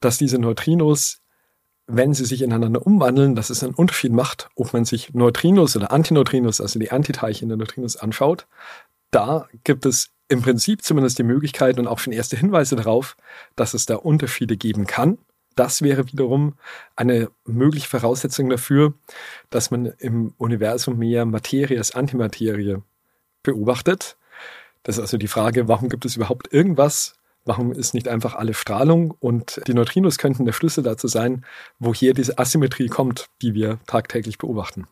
dass 0.00 0.18
diese 0.18 0.38
Neutrinos 0.38 1.19
wenn 1.92 2.14
sie 2.14 2.24
sich 2.24 2.42
ineinander 2.42 2.86
umwandeln, 2.86 3.34
dass 3.34 3.50
es 3.50 3.62
einen 3.62 3.74
Unterschied 3.74 4.12
macht, 4.12 4.48
ob 4.54 4.72
man 4.72 4.84
sich 4.84 5.12
Neutrinos 5.14 5.76
oder 5.76 5.92
Antineutrinos, 5.92 6.60
also 6.60 6.78
die 6.78 6.90
Antiteilchen 6.90 7.48
der 7.48 7.58
Neutrinos 7.58 7.96
anschaut. 7.96 8.46
Da 9.10 9.48
gibt 9.64 9.86
es 9.86 10.10
im 10.28 10.42
Prinzip 10.42 10.82
zumindest 10.82 11.18
die 11.18 11.24
Möglichkeit 11.24 11.78
und 11.78 11.88
auch 11.88 11.98
schon 11.98 12.12
erste 12.12 12.36
Hinweise 12.36 12.76
darauf, 12.76 13.16
dass 13.56 13.74
es 13.74 13.86
da 13.86 13.96
Unterschiede 13.96 14.56
geben 14.56 14.86
kann. 14.86 15.18
Das 15.56 15.82
wäre 15.82 16.06
wiederum 16.06 16.54
eine 16.94 17.28
mögliche 17.44 17.88
Voraussetzung 17.88 18.48
dafür, 18.48 18.94
dass 19.50 19.70
man 19.72 19.86
im 19.98 20.32
Universum 20.38 20.96
mehr 20.96 21.24
Materie 21.24 21.78
als 21.78 21.94
Antimaterie 21.94 22.78
beobachtet. 23.42 24.16
Das 24.84 24.96
ist 24.96 25.02
also 25.02 25.18
die 25.18 25.28
Frage, 25.28 25.68
warum 25.68 25.88
gibt 25.88 26.04
es 26.04 26.16
überhaupt 26.16 26.52
irgendwas, 26.52 27.14
Warum 27.44 27.72
ist 27.72 27.94
nicht 27.94 28.08
einfach 28.08 28.34
alle 28.34 28.54
Strahlung? 28.54 29.12
Und 29.18 29.60
die 29.66 29.74
Neutrinos 29.74 30.18
könnten 30.18 30.44
der 30.44 30.52
Schlüssel 30.52 30.84
dazu 30.84 31.08
sein, 31.08 31.44
woher 31.78 32.12
diese 32.12 32.38
Asymmetrie 32.38 32.88
kommt, 32.88 33.28
die 33.40 33.54
wir 33.54 33.78
tagtäglich 33.86 34.38
beobachten. 34.38 34.86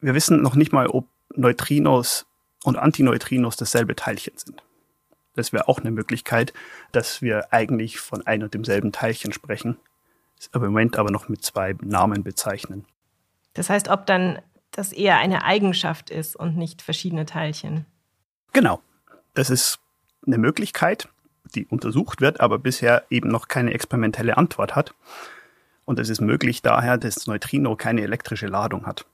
Wir 0.00 0.14
wissen 0.14 0.42
noch 0.42 0.54
nicht 0.54 0.72
mal, 0.72 0.86
ob 0.86 1.08
Neutrinos 1.34 2.26
und 2.64 2.76
Antineutrinos 2.76 3.56
dasselbe 3.56 3.96
Teilchen 3.96 4.36
sind. 4.36 4.62
Das 5.34 5.52
wäre 5.52 5.68
auch 5.68 5.78
eine 5.78 5.90
Möglichkeit, 5.90 6.52
dass 6.92 7.22
wir 7.22 7.52
eigentlich 7.52 8.00
von 8.00 8.26
ein 8.26 8.42
und 8.42 8.54
demselben 8.54 8.92
Teilchen 8.92 9.32
sprechen, 9.32 9.78
aber 10.52 10.66
im 10.66 10.72
Moment 10.72 10.98
aber 10.98 11.10
noch 11.10 11.28
mit 11.28 11.44
zwei 11.44 11.74
Namen 11.80 12.22
bezeichnen. 12.22 12.84
Das 13.54 13.70
heißt, 13.70 13.88
ob 13.88 14.06
dann 14.06 14.40
das 14.72 14.92
eher 14.92 15.18
eine 15.18 15.44
Eigenschaft 15.44 16.10
ist 16.10 16.36
und 16.36 16.56
nicht 16.56 16.82
verschiedene 16.82 17.24
Teilchen. 17.24 17.86
Genau. 18.52 18.80
Das 19.34 19.50
ist 19.50 19.78
eine 20.26 20.38
Möglichkeit 20.38 21.08
die 21.54 21.66
untersucht 21.66 22.20
wird, 22.20 22.40
aber 22.40 22.58
bisher 22.58 23.04
eben 23.10 23.28
noch 23.28 23.48
keine 23.48 23.72
experimentelle 23.72 24.36
Antwort 24.36 24.76
hat. 24.76 24.94
Und 25.84 25.98
es 25.98 26.08
ist 26.08 26.20
möglich 26.20 26.62
daher, 26.62 26.98
dass 26.98 27.26
Neutrino 27.26 27.74
keine 27.76 28.02
elektrische 28.02 28.46
Ladung 28.46 28.86
hat. 28.86 29.06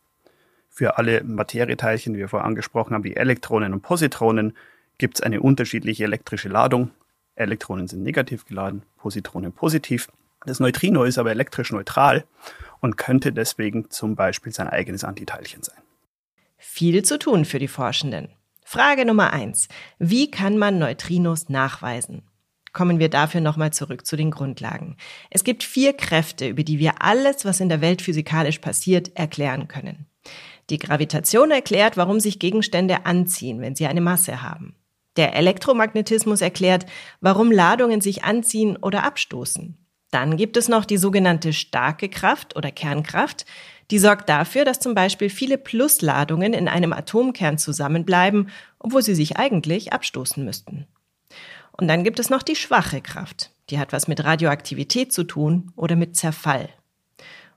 Für 0.69 0.99
alle 0.99 1.23
Materieteilchen, 1.23 2.14
die 2.14 2.19
wir 2.19 2.29
vorher 2.29 2.47
angesprochen 2.47 2.95
haben, 2.95 3.05
wie 3.05 3.14
Elektronen 3.14 3.73
und 3.73 3.83
Positronen, 3.83 4.57
gibt 4.99 5.19
es 5.19 5.23
eine 5.23 5.41
unterschiedliche 5.41 6.05
elektrische 6.05 6.49
Ladung. 6.49 6.91
Elektronen 7.37 7.87
sind 7.87 8.03
negativ 8.03 8.45
geladen, 8.45 8.83
Positronen 8.97 9.53
positiv. 9.53 10.09
Das 10.47 10.61
Neutrino 10.61 11.05
ist 11.05 11.19
aber 11.19 11.31
elektrisch 11.31 11.71
neutral 11.73 12.25
und 12.81 12.97
könnte 12.97 13.33
deswegen 13.33 13.91
zum 13.91 14.14
Beispiel 14.14 14.53
sein 14.53 14.69
eigenes 14.69 15.05
Antiteilchen 15.05 15.62
sein. 15.62 15.79
Viel 16.59 17.05
zu 17.05 17.19
tun 17.19 17.45
für 17.45 17.59
die 17.59 17.69
Forschenden. 17.69 18.31
Frage 18.75 19.04
Nummer 19.04 19.33
eins: 19.33 19.69
Wie 20.00 20.33
kann 20.33 20.59
man 20.59 20.81
Neutrinos 20.81 21.49
nachweisen? 21.49 22.23
Kommen 22.73 22.99
wir 22.99 23.09
dafür 23.09 23.40
nochmal 23.40 23.73
zurück 23.73 24.04
zu 24.04 24.16
den 24.16 24.33
Grundlagen. 24.33 24.97
Es 25.31 25.45
gibt 25.45 25.62
vier 25.62 25.93
Kräfte, 25.93 26.49
über 26.49 26.64
die 26.64 26.81
wir 26.81 27.00
alles, 27.00 27.45
was 27.45 27.61
in 27.61 27.69
der 27.69 27.81
Welt 27.81 28.02
physikalisch 28.02 28.59
passiert, 28.59 29.16
erklären 29.16 29.69
können. 29.69 30.07
Die 30.71 30.81
Gravitation 30.81 31.52
erklärt, 31.52 31.97
warum 31.97 32.19
sich 32.19 32.40
Gegenstände 32.40 33.07
anziehen, 33.07 33.61
wenn 33.61 33.76
sie 33.76 33.87
eine 33.87 34.00
Masse 34.00 34.43
haben. 34.43 34.75
Der 35.14 35.37
Elektromagnetismus 35.37 36.40
erklärt, 36.40 36.85
warum 37.21 37.52
Ladungen 37.52 38.00
sich 38.00 38.25
anziehen 38.25 38.76
oder 38.76 39.04
abstoßen. 39.04 39.78
Dann 40.14 40.37
gibt 40.37 40.56
es 40.56 40.68
noch 40.68 40.85
die 40.85 40.97
sogenannte 40.97 41.52
starke 41.52 42.09
Kraft 42.09 42.54
oder 42.54 42.71
Kernkraft, 42.71 43.47
die 43.90 43.99
sorgt 43.99 44.28
dafür, 44.28 44.64
dass 44.64 44.78
zum 44.78 44.94
Beispiel 44.94 45.28
viele 45.28 45.59
Plusladungen 45.59 46.52
in 46.52 46.68
einem 46.68 46.92
Atomkern 46.92 47.59
zusammenbleiben, 47.59 48.49
obwohl 48.78 49.02
sie 49.02 49.16
sich 49.16 49.38
eigentlich 49.38 49.92
abstoßen 49.92 50.44
müssten. 50.44 50.87
Und 51.73 51.88
dann 51.88 52.04
gibt 52.04 52.21
es 52.21 52.30
noch 52.30 52.44
die 52.44 52.54
schwache 52.54 53.00
Kraft. 53.00 53.50
Die 53.71 53.80
hat 53.80 53.92
was 53.92 54.06
mit 54.06 54.23
Radioaktivität 54.23 55.12
zu 55.12 55.25
tun 55.25 55.73
oder 55.75 55.97
mit 55.97 56.14
Zerfall. 56.14 56.68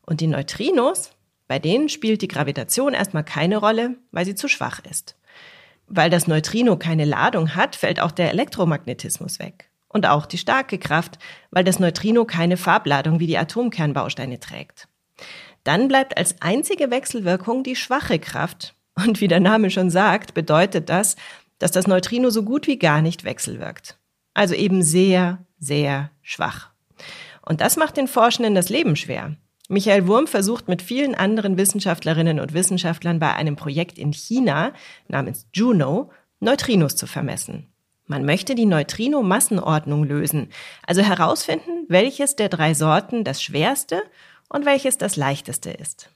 Und 0.01 0.19
die 0.19 0.27
Neutrinos, 0.27 1.11
bei 1.47 1.59
denen 1.59 1.89
spielt 1.89 2.23
die 2.23 2.27
Gravitation 2.27 2.95
erstmal 2.95 3.23
keine 3.23 3.57
Rolle, 3.57 3.97
weil 4.11 4.25
sie 4.25 4.33
zu 4.33 4.47
schwach 4.47 4.79
ist. 4.89 5.15
Weil 5.85 6.09
das 6.09 6.25
Neutrino 6.25 6.75
keine 6.75 7.05
Ladung 7.05 7.53
hat, 7.53 7.75
fällt 7.75 7.99
auch 7.99 8.11
der 8.11 8.31
Elektromagnetismus 8.31 9.37
weg. 9.37 9.69
Und 9.89 10.05
auch 10.05 10.25
die 10.25 10.37
starke 10.37 10.77
Kraft, 10.77 11.17
weil 11.51 11.63
das 11.63 11.79
Neutrino 11.79 12.25
keine 12.25 12.57
Farbladung 12.57 13.19
wie 13.19 13.27
die 13.27 13.37
Atomkernbausteine 13.37 14.39
trägt. 14.39 14.87
Dann 15.63 15.87
bleibt 15.87 16.17
als 16.17 16.41
einzige 16.41 16.91
Wechselwirkung 16.91 17.63
die 17.63 17.75
schwache 17.75 18.19
Kraft. 18.19 18.75
Und 18.95 19.21
wie 19.21 19.27
der 19.27 19.39
Name 19.39 19.69
schon 19.69 19.89
sagt, 19.89 20.33
bedeutet 20.33 20.89
das, 20.89 21.15
dass 21.59 21.71
das 21.71 21.87
Neutrino 21.87 22.29
so 22.29 22.43
gut 22.43 22.67
wie 22.67 22.79
gar 22.79 23.01
nicht 23.01 23.23
wechselwirkt. 23.23 23.97
Also 24.33 24.55
eben 24.55 24.83
sehr, 24.83 25.39
sehr 25.59 26.11
schwach. 26.21 26.69
Und 27.41 27.61
das 27.61 27.77
macht 27.77 27.97
den 27.97 28.07
Forschenden 28.07 28.55
das 28.55 28.69
Leben 28.69 28.95
schwer. 28.95 29.35
Michael 29.69 30.07
Wurm 30.07 30.27
versucht 30.27 30.67
mit 30.67 30.81
vielen 30.81 31.15
anderen 31.15 31.57
Wissenschaftlerinnen 31.57 32.39
und 32.39 32.53
Wissenschaftlern 32.53 33.19
bei 33.19 33.33
einem 33.33 33.55
Projekt 33.55 33.97
in 33.97 34.13
China 34.13 34.73
namens 35.07 35.47
Juno 35.53 36.11
Neutrinos 36.39 36.95
zu 36.95 37.07
vermessen. 37.07 37.67
Man 38.07 38.25
möchte 38.25 38.55
die 38.55 38.65
Neutrino-Massenordnung 38.65 40.05
lösen, 40.05 40.49
also 40.85 41.01
herausfinden, 41.01 41.85
welches 41.89 42.35
der 42.37 42.47
drei 42.47 42.73
Sorten 42.73 43.25
das 43.25 43.43
schwerste 43.43 44.01
und 44.47 44.65
welches 44.65 44.97
das 44.97 45.17
leichteste 45.17 45.71
ist. 45.71 46.09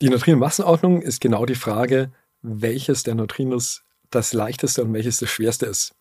Die 0.00 0.08
Neutrino-Massenordnung 0.08 1.00
ist 1.00 1.20
genau 1.20 1.46
die 1.46 1.54
Frage, 1.54 2.10
welches 2.42 3.04
der 3.04 3.14
Neutrinos 3.14 3.84
das 4.10 4.32
leichteste 4.32 4.82
und 4.82 4.92
welches 4.92 5.18
das 5.18 5.30
schwerste 5.30 5.66
ist. 5.66 5.94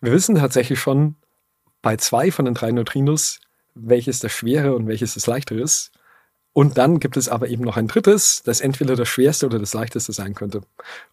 Wir 0.00 0.12
wissen 0.12 0.34
tatsächlich 0.34 0.80
schon 0.80 1.14
bei 1.80 1.96
zwei 1.96 2.32
von 2.32 2.44
den 2.44 2.54
drei 2.54 2.72
Neutrinos, 2.72 3.40
welches 3.74 4.18
das 4.18 4.32
schwere 4.32 4.74
und 4.74 4.88
welches 4.88 5.14
das 5.14 5.28
leichtere 5.28 5.60
ist. 5.60 5.92
Und 6.52 6.78
dann 6.78 6.98
gibt 6.98 7.16
es 7.16 7.28
aber 7.28 7.48
eben 7.48 7.62
noch 7.62 7.76
ein 7.76 7.86
drittes, 7.86 8.42
das 8.44 8.60
entweder 8.60 8.96
das 8.96 9.08
schwerste 9.08 9.46
oder 9.46 9.60
das 9.60 9.72
leichteste 9.72 10.12
sein 10.12 10.34
könnte. 10.34 10.62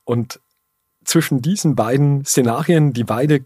Und 0.04 0.40
zwischen 1.06 1.42
diesen 1.42 1.76
beiden 1.76 2.26
Szenarien, 2.26 2.94
die 2.94 3.04
beide 3.04 3.46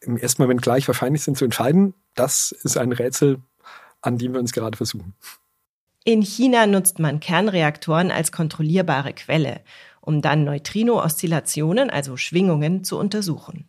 im 0.00 0.16
ersten 0.16 0.42
Moment 0.42 0.62
gleich 0.62 0.88
wahrscheinlich 0.88 1.22
sind 1.22 1.36
zu 1.36 1.44
entscheiden, 1.44 1.94
das 2.14 2.52
ist 2.52 2.76
ein 2.76 2.92
Rätsel, 2.92 3.38
an 4.00 4.18
dem 4.18 4.32
wir 4.32 4.40
uns 4.40 4.52
gerade 4.52 4.76
versuchen. 4.76 5.14
In 6.04 6.22
China 6.22 6.66
nutzt 6.66 6.98
man 6.98 7.20
Kernreaktoren 7.20 8.10
als 8.10 8.32
kontrollierbare 8.32 9.12
Quelle, 9.12 9.60
um 10.00 10.22
dann 10.22 10.44
Neutrino-Oszillationen, 10.44 11.90
also 11.90 12.16
Schwingungen, 12.16 12.84
zu 12.84 12.98
untersuchen. 12.98 13.68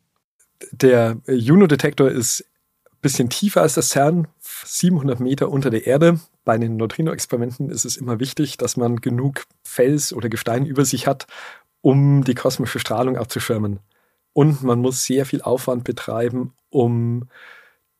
Der 0.71 1.17
Juno-Detektor 1.27 2.09
ist 2.09 2.45
ein 2.85 2.97
bisschen 3.01 3.29
tiefer 3.29 3.61
als 3.61 3.73
das 3.73 3.89
CERN, 3.89 4.27
700 4.39 5.19
Meter 5.19 5.49
unter 5.49 5.69
der 5.69 5.85
Erde. 5.87 6.19
Bei 6.45 6.57
den 6.57 6.77
Neutrino-Experimenten 6.77 7.69
ist 7.69 7.83
es 7.83 7.97
immer 7.97 8.19
wichtig, 8.19 8.57
dass 8.57 8.77
man 8.77 8.97
genug 8.97 9.43
Fels 9.63 10.13
oder 10.13 10.29
Gestein 10.29 10.65
über 10.65 10.85
sich 10.85 11.07
hat, 11.07 11.27
um 11.81 12.23
die 12.23 12.35
kosmische 12.35 12.79
Strahlung 12.79 13.17
abzuschirmen. 13.17 13.79
Und 14.33 14.63
man 14.63 14.79
muss 14.79 15.03
sehr 15.03 15.25
viel 15.25 15.41
Aufwand 15.41 15.83
betreiben, 15.83 16.53
um 16.69 17.27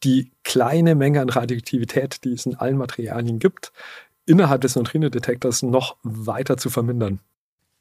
die 0.04 0.32
kleine 0.44 0.96
Menge 0.96 1.22
an 1.22 1.30
Radioaktivität, 1.30 2.24
die 2.24 2.34
es 2.34 2.46
in 2.46 2.56
allen 2.56 2.78
Materialien 2.78 3.40
gibt, 3.40 3.72
innerhalb 4.26 4.62
des 4.62 4.76
Neutrino-Detektors 4.76 5.64
noch 5.64 5.98
weiter 6.04 6.58
zu 6.58 6.70
vermindern. 6.70 7.20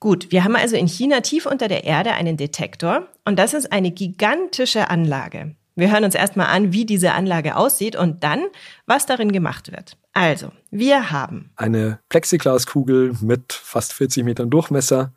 Gut, 0.01 0.33
wir 0.33 0.45
haben 0.45 0.57
also 0.57 0.77
in 0.77 0.89
China 0.89 1.21
tief 1.21 1.47
unter 1.47 1.69
der 1.69 1.85
Erde 1.85 2.13
einen 2.13 2.37
Detektor 2.37 3.07
und 3.25 3.39
das 3.39 3.53
ist 3.55 3.71
eine 3.71 3.91
gigantische 3.91 4.89
Anlage. 4.89 5.55
Wir 5.77 5.93
hören 5.93 6.05
uns 6.05 6.15
erstmal 6.15 6.49
an, 6.49 6.73
wie 6.73 6.85
diese 6.85 7.13
Anlage 7.13 7.57
aussieht 7.57 7.97
und 7.97 8.25
dann, 8.25 8.45
was 8.87 9.07
darin 9.07 9.31
gemacht 9.31 9.73
wird. 9.73 9.97
Also, 10.13 10.53
wir 10.71 11.11
haben 11.11 11.51
eine 11.57 12.01
Plexiglaskugel 12.09 13.15
mit 13.21 13.53
fast 13.53 13.93
40 13.93 14.25
Metern 14.25 14.51
Durchmesser 14.51 15.13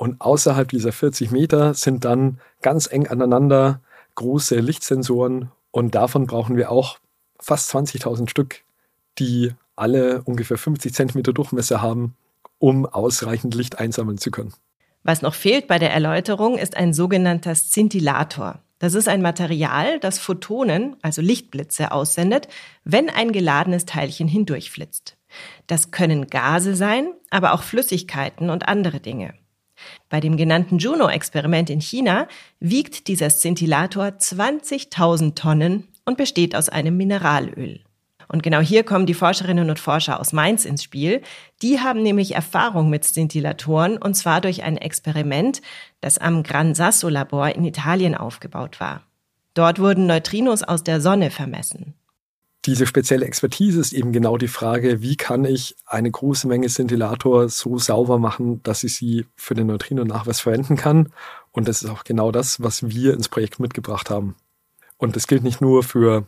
und 0.00 0.22
außerhalb 0.22 0.66
dieser 0.66 0.92
40 0.92 1.30
Meter 1.30 1.74
sind 1.74 2.06
dann 2.06 2.40
ganz 2.62 2.90
eng 2.90 3.08
aneinander 3.08 3.82
große 4.14 4.58
Lichtsensoren 4.58 5.50
und 5.72 5.94
davon 5.94 6.26
brauchen 6.26 6.56
wir 6.56 6.70
auch 6.70 6.98
fast 7.38 7.70
20.000 7.74 8.30
Stück, 8.30 8.62
die 9.18 9.52
alle 9.76 10.22
ungefähr 10.22 10.56
50 10.56 10.94
Zentimeter 10.94 11.34
Durchmesser 11.34 11.82
haben, 11.82 12.16
um 12.58 12.86
ausreichend 12.86 13.54
Licht 13.54 13.78
einsammeln 13.78 14.16
zu 14.16 14.30
können. 14.30 14.54
Was 15.02 15.20
noch 15.20 15.34
fehlt 15.34 15.66
bei 15.66 15.78
der 15.78 15.92
Erläuterung, 15.92 16.56
ist 16.56 16.78
ein 16.78 16.94
sogenannter 16.94 17.54
Szintillator. 17.54 18.62
Das 18.78 18.94
ist 18.94 19.06
ein 19.06 19.20
Material, 19.20 20.00
das 20.00 20.18
Photonen, 20.18 20.96
also 21.02 21.20
Lichtblitze, 21.20 21.92
aussendet, 21.92 22.48
wenn 22.84 23.10
ein 23.10 23.32
geladenes 23.32 23.84
Teilchen 23.84 24.28
hindurchflitzt. 24.28 25.18
Das 25.66 25.90
können 25.90 26.28
Gase 26.28 26.74
sein, 26.74 27.12
aber 27.28 27.52
auch 27.52 27.62
Flüssigkeiten 27.62 28.48
und 28.48 28.66
andere 28.66 29.00
Dinge. 29.00 29.34
Bei 30.08 30.20
dem 30.20 30.36
genannten 30.36 30.78
Juno-Experiment 30.78 31.70
in 31.70 31.80
China 31.80 32.28
wiegt 32.58 33.08
dieser 33.08 33.30
Szintillator 33.30 34.06
20.000 34.06 35.34
Tonnen 35.34 35.88
und 36.04 36.16
besteht 36.16 36.56
aus 36.56 36.68
einem 36.68 36.96
Mineralöl. 36.96 37.80
Und 38.32 38.44
genau 38.44 38.60
hier 38.60 38.84
kommen 38.84 39.06
die 39.06 39.14
Forscherinnen 39.14 39.70
und 39.70 39.80
Forscher 39.80 40.20
aus 40.20 40.32
Mainz 40.32 40.64
ins 40.64 40.84
Spiel. 40.84 41.20
Die 41.62 41.80
haben 41.80 42.02
nämlich 42.02 42.36
Erfahrung 42.36 42.88
mit 42.88 43.02
Szintillatoren 43.02 43.96
und 43.96 44.14
zwar 44.14 44.40
durch 44.40 44.62
ein 44.62 44.76
Experiment, 44.76 45.60
das 46.00 46.18
am 46.18 46.44
Gran 46.44 46.76
Sasso 46.76 47.08
Labor 47.08 47.48
in 47.48 47.64
Italien 47.64 48.14
aufgebaut 48.14 48.78
war. 48.78 49.02
Dort 49.54 49.80
wurden 49.80 50.06
Neutrinos 50.06 50.62
aus 50.62 50.84
der 50.84 51.00
Sonne 51.00 51.30
vermessen. 51.30 51.94
Diese 52.66 52.86
spezielle 52.86 53.24
Expertise 53.24 53.80
ist 53.80 53.92
eben 53.92 54.12
genau 54.12 54.36
die 54.36 54.48
Frage, 54.48 55.00
wie 55.00 55.16
kann 55.16 55.44
ich 55.46 55.76
eine 55.86 56.10
große 56.10 56.46
Menge 56.46 56.68
Szintillator 56.68 57.48
so 57.48 57.78
sauber 57.78 58.18
machen, 58.18 58.62
dass 58.62 58.84
ich 58.84 58.96
sie 58.96 59.26
für 59.34 59.54
den 59.54 59.68
Neutrino-Nachweis 59.68 60.40
verwenden 60.40 60.76
kann. 60.76 61.10
Und 61.52 61.68
das 61.68 61.82
ist 61.82 61.88
auch 61.88 62.04
genau 62.04 62.30
das, 62.30 62.62
was 62.62 62.90
wir 62.90 63.14
ins 63.14 63.30
Projekt 63.30 63.60
mitgebracht 63.60 64.10
haben. 64.10 64.36
Und 64.98 65.16
das 65.16 65.26
gilt 65.26 65.42
nicht 65.42 65.62
nur 65.62 65.82
für 65.82 66.26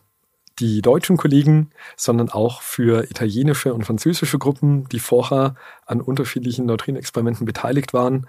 die 0.58 0.80
deutschen 0.80 1.18
Kollegen, 1.18 1.70
sondern 1.96 2.30
auch 2.30 2.62
für 2.62 3.10
italienische 3.10 3.74
und 3.74 3.84
französische 3.84 4.38
Gruppen, 4.38 4.88
die 4.88 5.00
vorher 5.00 5.54
an 5.84 6.00
unterschiedlichen 6.00 6.64
Neutrino-Experimenten 6.64 7.44
beteiligt 7.44 7.92
waren. 7.92 8.26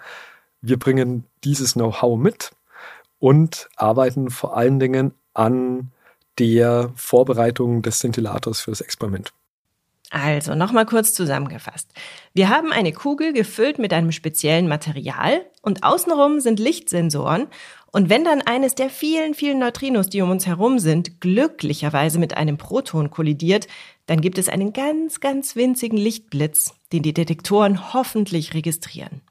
Wir 0.61 0.77
bringen 0.77 1.23
dieses 1.45 1.73
Know-how 1.73 2.19
mit 2.19 2.51
und 3.19 3.69
arbeiten 3.77 4.29
vor 4.29 4.57
allen 4.57 4.79
Dingen 4.79 5.13
an 5.33 5.92
der 6.39 6.91
Vorbereitung 6.95 7.81
des 7.81 7.95
Szintillators 7.95 8.61
für 8.61 8.71
das 8.71 8.81
Experiment. 8.81 9.33
Also 10.09 10.53
nochmal 10.53 10.85
kurz 10.85 11.15
zusammengefasst. 11.15 11.89
Wir 12.33 12.49
haben 12.49 12.71
eine 12.71 12.91
Kugel 12.91 13.33
gefüllt 13.33 13.79
mit 13.79 13.93
einem 13.93 14.11
speziellen 14.11 14.67
Material 14.67 15.41
und 15.63 15.83
außenrum 15.83 16.39
sind 16.39 16.59
Lichtsensoren 16.59 17.47
und 17.95 18.09
wenn 18.09 18.23
dann 18.23 18.41
eines 18.41 18.73
der 18.73 18.89
vielen, 18.89 19.35
vielen 19.35 19.59
Neutrinos, 19.59 20.09
die 20.09 20.21
um 20.21 20.31
uns 20.31 20.47
herum 20.47 20.79
sind, 20.79 21.21
glücklicherweise 21.21 22.17
mit 22.17 22.35
einem 22.35 22.57
Proton 22.57 23.11
kollidiert, 23.11 23.67
dann 24.07 24.19
gibt 24.19 24.39
es 24.39 24.49
einen 24.49 24.73
ganz, 24.73 25.19
ganz 25.19 25.55
winzigen 25.55 25.97
Lichtblitz, 25.97 26.73
den 26.91 27.03
die 27.03 27.13
Detektoren 27.13 27.93
hoffentlich 27.93 28.55
registrieren. 28.55 29.21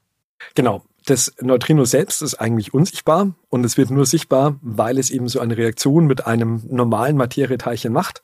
Genau. 0.55 0.83
Das 1.05 1.33
Neutrino 1.41 1.83
selbst 1.83 2.21
ist 2.21 2.35
eigentlich 2.35 2.73
unsichtbar 2.73 3.33
und 3.49 3.65
es 3.65 3.77
wird 3.77 3.91
nur 3.91 4.05
sichtbar, 4.05 4.55
weil 4.61 4.97
es 4.97 5.09
eben 5.09 5.27
so 5.27 5.41
eine 5.41 5.57
Reaktion 5.57 6.07
mit 6.07 6.25
einem 6.25 6.63
normalen 6.69 7.17
Materieteilchen 7.17 7.91
macht. 7.91 8.21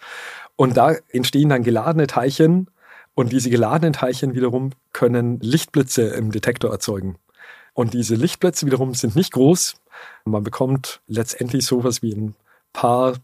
Und 0.56 0.78
da 0.78 0.96
entstehen 1.10 1.50
dann 1.50 1.64
geladene 1.64 2.08
Teilchen 2.08 2.70
und 3.16 3.34
diese 3.34 3.50
geladenen 3.50 3.92
Teilchen 3.92 4.34
wiederum 4.34 4.72
können 4.94 5.42
Lichtblitze 5.42 6.04
im 6.04 6.32
Detektor 6.32 6.72
erzeugen. 6.72 7.18
Und 7.74 7.94
diese 7.94 8.16
Lichtblitze 8.16 8.66
wiederum 8.66 8.94
sind 8.94 9.16
nicht 9.16 9.34
groß. 9.34 9.76
Man 10.24 10.44
bekommt 10.44 11.02
letztendlich 11.08 11.66
sowas 11.66 12.02
wie 12.02 12.14
ein 12.14 12.36
paar 12.72 13.16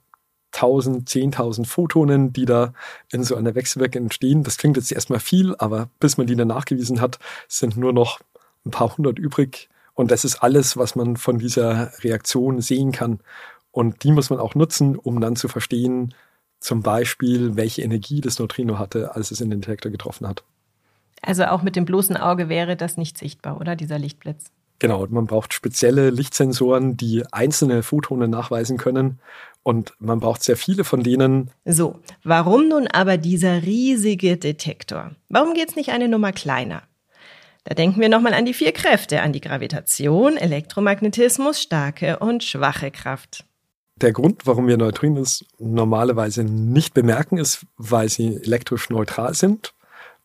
tausend, 0.52 1.10
zehntausend 1.10 1.68
Photonen, 1.68 2.32
die 2.32 2.46
da 2.46 2.74
in 3.12 3.24
so 3.24 3.36
einer 3.36 3.56
Wechselwirkung 3.56 4.04
entstehen. 4.04 4.44
Das 4.44 4.58
klingt 4.58 4.78
jetzt 4.78 4.92
erstmal 4.92 5.20
viel, 5.20 5.56
aber 5.58 5.90
bis 6.00 6.18
man 6.18 6.28
die 6.28 6.36
dann 6.36 6.48
nachgewiesen 6.48 7.02
hat, 7.02 7.20
sind 7.48 7.76
nur 7.76 7.92
noch 7.92 8.20
ein 8.66 8.72
paar 8.72 8.98
hundert 8.98 9.20
übrig. 9.20 9.70
Und 9.94 10.12
das 10.12 10.26
ist 10.26 10.38
alles, 10.38 10.78
was 10.78 10.96
man 10.96 11.18
von 11.18 11.40
dieser 11.40 11.92
Reaktion 12.04 12.62
sehen 12.62 12.92
kann. 12.92 13.20
Und 13.72 14.04
die 14.04 14.12
muss 14.12 14.30
man 14.30 14.40
auch 14.40 14.56
nutzen, 14.56 14.96
um 14.96 15.22
dann 15.22 15.36
zu 15.36 15.48
verstehen, 15.48 16.14
zum 16.60 16.82
Beispiel, 16.82 17.56
welche 17.56 17.82
Energie 17.82 18.22
das 18.22 18.40
Neutrino 18.40 18.80
hatte, 18.80 19.16
als 19.16 19.32
es 19.32 19.42
in 19.42 19.50
den 19.50 19.62
Detektor 19.62 19.92
getroffen 19.92 20.28
hat. 20.28 20.44
Also 21.22 21.46
auch 21.46 21.62
mit 21.62 21.76
dem 21.76 21.86
bloßen 21.86 22.18
Auge 22.18 22.50
wäre 22.50 22.76
das 22.76 22.98
nicht 22.98 23.18
sichtbar, 23.18 23.60
oder 23.60 23.76
dieser 23.76 24.00
Lichtblitz? 24.00 24.52
Genau, 24.80 25.06
man 25.08 25.26
braucht 25.26 25.54
spezielle 25.54 26.10
Lichtsensoren, 26.10 26.98
die 26.98 27.24
einzelne 27.32 27.82
Photone 27.82 28.28
nachweisen 28.28 28.78
können. 28.78 29.20
Und 29.64 29.94
man 30.00 30.20
braucht 30.20 30.44
sehr 30.44 30.58
viele 30.58 30.84
von 30.84 31.02
denen. 31.02 31.50
So, 31.66 32.00
warum 32.24 32.68
nun 32.68 32.88
aber 32.88 33.18
dieser 33.18 33.64
riesige 33.64 34.38
Detektor? 34.38 35.12
Warum 35.30 35.54
geht 35.54 35.70
es 35.70 35.76
nicht 35.76 35.90
eine 35.90 36.08
Nummer 36.08 36.34
kleiner? 36.34 36.84
Da 37.66 37.74
denken 37.74 38.00
wir 38.00 38.10
nochmal 38.10 38.36
an 38.36 38.46
die 38.46 38.54
vier 38.54 38.72
Kräfte, 38.72 39.22
an 39.22 39.34
die 39.34 39.42
Gravitation, 39.42 40.38
Elektromagnetismus, 40.38 41.60
starke 41.60 42.20
und 42.20 42.44
schwache 42.44 42.92
Kraft. 42.92 43.44
Der 43.96 44.12
Grund, 44.12 44.46
warum 44.46 44.68
wir 44.68 44.78
Neutrinos 44.78 45.44
normalerweise 45.58 46.44
nicht 46.44 46.94
bemerken, 46.94 47.40
ist, 47.40 47.66
weil 47.78 48.08
sie 48.08 48.36
elektrisch 48.36 48.90
neutral 48.92 49.34
sind. 49.34 49.74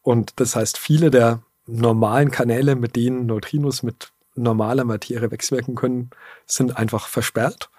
Und 0.02 0.38
das 0.38 0.54
heißt, 0.54 0.76
viele 0.76 1.10
der 1.10 1.40
normalen 1.66 2.30
Kanäle, 2.30 2.76
mit 2.76 2.94
denen 2.94 3.24
Neutrinos 3.24 3.82
mit 3.82 4.12
normaler 4.34 4.84
Materie 4.84 5.30
wechselwirken 5.30 5.76
können, 5.76 6.10
sind 6.46 6.76
einfach 6.76 7.08
versperrt. 7.08 7.70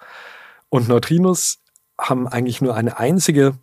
Und 0.70 0.88
Neutrinos 0.88 1.60
haben 2.00 2.26
eigentlich 2.26 2.62
nur 2.62 2.74
eine 2.74 2.98
einzige 2.98 3.54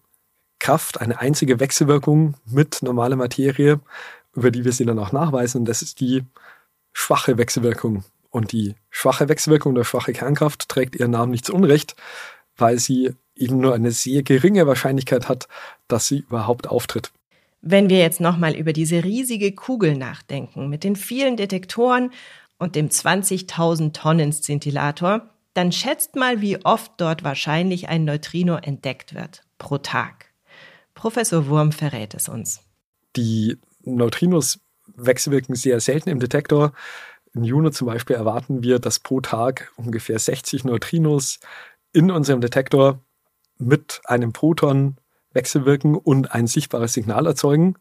Kraft, 0.60 1.02
eine 1.02 1.20
einzige 1.20 1.60
Wechselwirkung 1.60 2.36
mit 2.46 2.84
normaler 2.84 3.16
Materie, 3.16 3.80
über 4.36 4.52
die 4.52 4.66
wir 4.66 4.72
sie 4.72 4.86
dann 4.86 5.00
auch 5.00 5.12
nachweisen. 5.12 5.60
Und 5.60 5.66
das 5.66 5.82
ist 5.82 6.00
die 6.00 6.24
schwache 6.94 7.38
Wechselwirkung. 7.38 8.04
Und 8.30 8.52
die 8.52 8.76
schwache 8.90 9.28
Wechselwirkung 9.28 9.74
oder 9.74 9.84
schwache 9.84 10.14
Kernkraft 10.14 10.70
trägt 10.70 10.96
ihren 10.96 11.12
Namen 11.12 11.32
nicht 11.32 11.46
zu 11.46 11.54
Unrecht, 11.54 11.96
weil 12.58 12.78
sie 12.78 13.16
eben 13.36 13.60
nur 13.60 13.74
eine 13.74 13.92
sehr 13.92 14.22
geringe 14.22 14.68
Wahrscheinlichkeit 14.68 15.30
hat, 15.30 15.48
dass 15.88 16.08
sie 16.08 16.20
überhaupt 16.20 16.68
auftritt. 16.68 17.12
Wenn 17.62 17.90
wir 17.90 18.00
jetzt 18.00 18.22
nochmal 18.22 18.56
über 18.56 18.74
diese 18.74 19.04
riesige 19.04 19.54
Kugel 19.54 19.98
nachdenken, 19.98 20.70
mit 20.70 20.84
den 20.84 20.96
vielen 20.96 21.38
Detektoren 21.38 22.12
und 22.58 22.76
dem 22.76 22.90
20.000 22.90 23.94
Tonnen 23.94 24.32
Szintillator, 24.32 25.30
dann 25.54 25.72
schätzt 25.72 26.16
mal, 26.16 26.42
wie 26.42 26.64
oft 26.64 26.92
dort 26.98 27.24
wahrscheinlich 27.24 27.90
ein 27.90 28.06
Neutrino 28.06 28.56
entdeckt 28.56 29.14
wird 29.16 29.44
pro 29.58 29.78
Tag. 29.78 30.28
Professor 30.94 31.48
Wurm 31.48 31.72
verrät 31.72 32.14
es 32.14 32.30
uns. 32.30 32.62
Die 33.16 33.58
Neutrinos 33.84 34.60
wechselwirken 34.96 35.56
sehr 35.56 35.80
selten 35.80 36.10
im 36.10 36.20
Detektor. 36.20 36.74
In 37.34 37.44
Juno 37.44 37.70
zum 37.70 37.88
Beispiel 37.88 38.16
erwarten 38.16 38.64
wir, 38.64 38.80
dass 38.80 39.00
pro 39.00 39.22
Tag 39.22 39.72
ungefähr 39.76 40.18
60 40.18 40.64
Neutrinos 40.66 41.40
in 41.94 42.12
unserem 42.12 42.42
Detektor 42.42 43.00
mit 43.58 44.02
einem 44.06 44.34
Proton 44.34 44.98
wechselwirken 45.34 45.96
und 45.96 46.32
ein 46.34 46.48
sichtbares 46.48 46.94
Signal 46.94 47.26
erzeugen. 47.28 47.76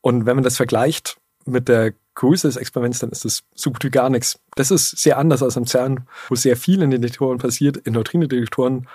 Und 0.00 0.26
wenn 0.26 0.36
man 0.36 0.44
das 0.44 0.56
vergleicht 0.56 1.16
mit 1.46 1.68
der 1.68 1.94
Größe 2.14 2.48
des 2.48 2.56
Experiments, 2.56 2.98
dann 2.98 3.10
ist 3.10 3.24
das 3.24 3.44
so 3.54 3.70
gut 3.70 3.84
wie 3.84 3.90
gar 3.90 4.10
nichts. 4.10 4.38
Das 4.56 4.70
ist 4.70 4.98
sehr 4.98 5.18
anders 5.18 5.42
als 5.42 5.56
am 5.56 5.66
CERN, 5.66 6.06
wo 6.28 6.34
sehr 6.34 6.56
viel 6.56 6.82
in 6.82 6.90
den 6.90 7.02
Detektoren 7.02 7.38
passiert. 7.38 7.76
In 7.76 7.92
Neutrino-Detektoren 7.94 8.88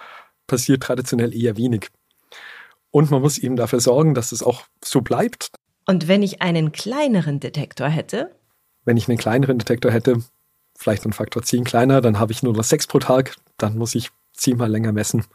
passiert 0.48 0.84
traditionell 0.84 1.34
eher 1.34 1.58
wenig. 1.58 1.90
Und 2.92 3.10
man 3.10 3.22
muss 3.22 3.38
eben 3.38 3.56
dafür 3.56 3.80
sorgen, 3.80 4.14
dass 4.14 4.32
es 4.32 4.44
auch 4.44 4.66
so 4.84 5.02
bleibt. 5.02 5.52
Und 5.86 6.08
wenn 6.08 6.24
ich 6.24 6.42
einen 6.42 6.72
kleineren 6.72 7.40
Detektor 7.40 7.88
hätte? 7.90 8.36
Wenn 8.86 8.98
ich 8.98 9.08
einen 9.08 9.18
kleineren 9.18 9.58
Detektor 9.58 9.92
hätte, 9.92 10.22
vielleicht 10.78 11.04
einen 11.04 11.14
Faktor 11.14 11.44
10 11.44 11.64
kleiner, 11.64 12.02
dann 12.02 12.20
habe 12.20 12.32
ich 12.32 12.44
nur 12.44 12.54
noch 12.54 12.64
6 12.64 12.88
pro 12.88 13.00
Tag, 13.00 13.36
dann 13.58 13.78
muss 13.78 13.96
ich 13.96 14.10
zehnmal 14.34 14.70
länger 14.70 14.92
messen. 14.92 15.26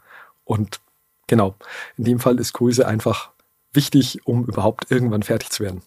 Und 0.43 0.79
genau, 1.27 1.55
in 1.97 2.03
dem 2.05 2.19
Fall 2.19 2.39
ist 2.39 2.53
Größe 2.53 2.87
einfach 2.87 3.31
wichtig, 3.73 4.25
um 4.25 4.45
überhaupt 4.45 4.91
irgendwann 4.91 5.23
fertig 5.23 5.49
zu 5.49 5.63
werden. 5.63 5.81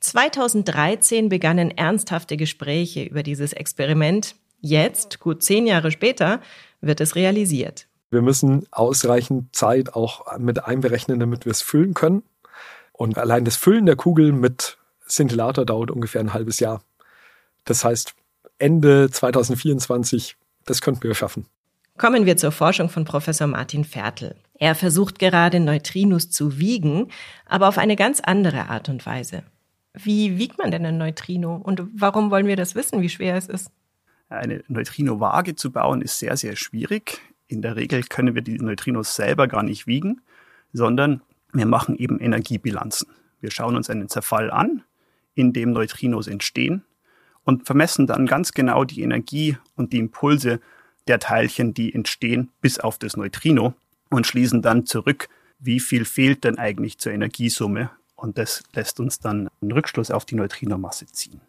2013 0.00 1.28
begannen 1.28 1.70
ernsthafte 1.70 2.36
Gespräche 2.36 3.04
über 3.04 3.22
dieses 3.22 3.52
Experiment. 3.52 4.34
Jetzt, 4.60 5.20
gut 5.20 5.42
zehn 5.42 5.66
Jahre 5.66 5.90
später, 5.90 6.40
wird 6.80 7.00
es 7.00 7.14
realisiert. 7.14 7.86
Wir 8.10 8.22
müssen 8.22 8.66
ausreichend 8.72 9.54
Zeit 9.54 9.94
auch 9.94 10.38
mit 10.38 10.64
einberechnen, 10.64 11.20
damit 11.20 11.44
wir 11.44 11.52
es 11.52 11.62
füllen 11.62 11.94
können. 11.94 12.22
Und 13.00 13.16
allein 13.16 13.46
das 13.46 13.56
Füllen 13.56 13.86
der 13.86 13.96
Kugel 13.96 14.30
mit 14.30 14.76
Szintillator 15.08 15.64
dauert 15.64 15.90
ungefähr 15.90 16.20
ein 16.20 16.34
halbes 16.34 16.60
Jahr. 16.60 16.82
Das 17.64 17.82
heißt, 17.82 18.14
Ende 18.58 19.08
2024, 19.10 20.36
das 20.66 20.82
könnten 20.82 21.04
wir 21.04 21.14
schaffen. 21.14 21.46
Kommen 21.96 22.26
wir 22.26 22.36
zur 22.36 22.52
Forschung 22.52 22.90
von 22.90 23.06
Professor 23.06 23.46
Martin 23.46 23.84
Fertel. 23.84 24.36
Er 24.52 24.74
versucht 24.74 25.18
gerade 25.18 25.60
Neutrinos 25.60 26.28
zu 26.28 26.58
wiegen, 26.58 27.08
aber 27.46 27.68
auf 27.68 27.78
eine 27.78 27.96
ganz 27.96 28.20
andere 28.20 28.68
Art 28.68 28.90
und 28.90 29.06
Weise. 29.06 29.44
Wie 29.94 30.36
wiegt 30.36 30.58
man 30.58 30.70
denn 30.70 30.84
ein 30.84 30.98
Neutrino 30.98 31.56
und 31.56 31.82
warum 31.94 32.30
wollen 32.30 32.46
wir 32.46 32.56
das 32.56 32.74
wissen, 32.74 33.00
wie 33.00 33.08
schwer 33.08 33.34
es 33.34 33.46
ist? 33.46 33.70
Eine 34.28 34.62
Neutrino-Waage 34.68 35.54
zu 35.56 35.72
bauen 35.72 36.02
ist 36.02 36.18
sehr, 36.18 36.36
sehr 36.36 36.54
schwierig. 36.54 37.18
In 37.48 37.62
der 37.62 37.76
Regel 37.76 38.02
können 38.02 38.34
wir 38.34 38.42
die 38.42 38.58
Neutrinos 38.58 39.16
selber 39.16 39.48
gar 39.48 39.62
nicht 39.62 39.86
wiegen, 39.86 40.20
sondern 40.74 41.22
wir 41.52 41.66
machen 41.66 41.96
eben 41.96 42.18
Energiebilanzen. 42.18 43.08
Wir 43.40 43.50
schauen 43.50 43.76
uns 43.76 43.90
einen 43.90 44.08
Zerfall 44.08 44.50
an, 44.50 44.82
in 45.34 45.52
dem 45.52 45.72
Neutrinos 45.72 46.26
entstehen 46.26 46.84
und 47.44 47.66
vermessen 47.66 48.06
dann 48.06 48.26
ganz 48.26 48.52
genau 48.52 48.84
die 48.84 49.02
Energie 49.02 49.56
und 49.76 49.92
die 49.92 49.98
Impulse 49.98 50.60
der 51.06 51.18
Teilchen, 51.18 51.74
die 51.74 51.94
entstehen, 51.94 52.50
bis 52.60 52.78
auf 52.78 52.98
das 52.98 53.16
Neutrino 53.16 53.74
und 54.10 54.26
schließen 54.26 54.62
dann 54.62 54.86
zurück, 54.86 55.28
wie 55.58 55.80
viel 55.80 56.04
fehlt 56.04 56.44
denn 56.44 56.58
eigentlich 56.58 56.98
zur 56.98 57.12
Energiesumme 57.12 57.90
und 58.16 58.38
das 58.38 58.62
lässt 58.74 59.00
uns 59.00 59.18
dann 59.18 59.48
einen 59.60 59.72
Rückschluss 59.72 60.10
auf 60.10 60.24
die 60.24 60.34
Neutrinomasse 60.34 61.06
ziehen. 61.06 61.40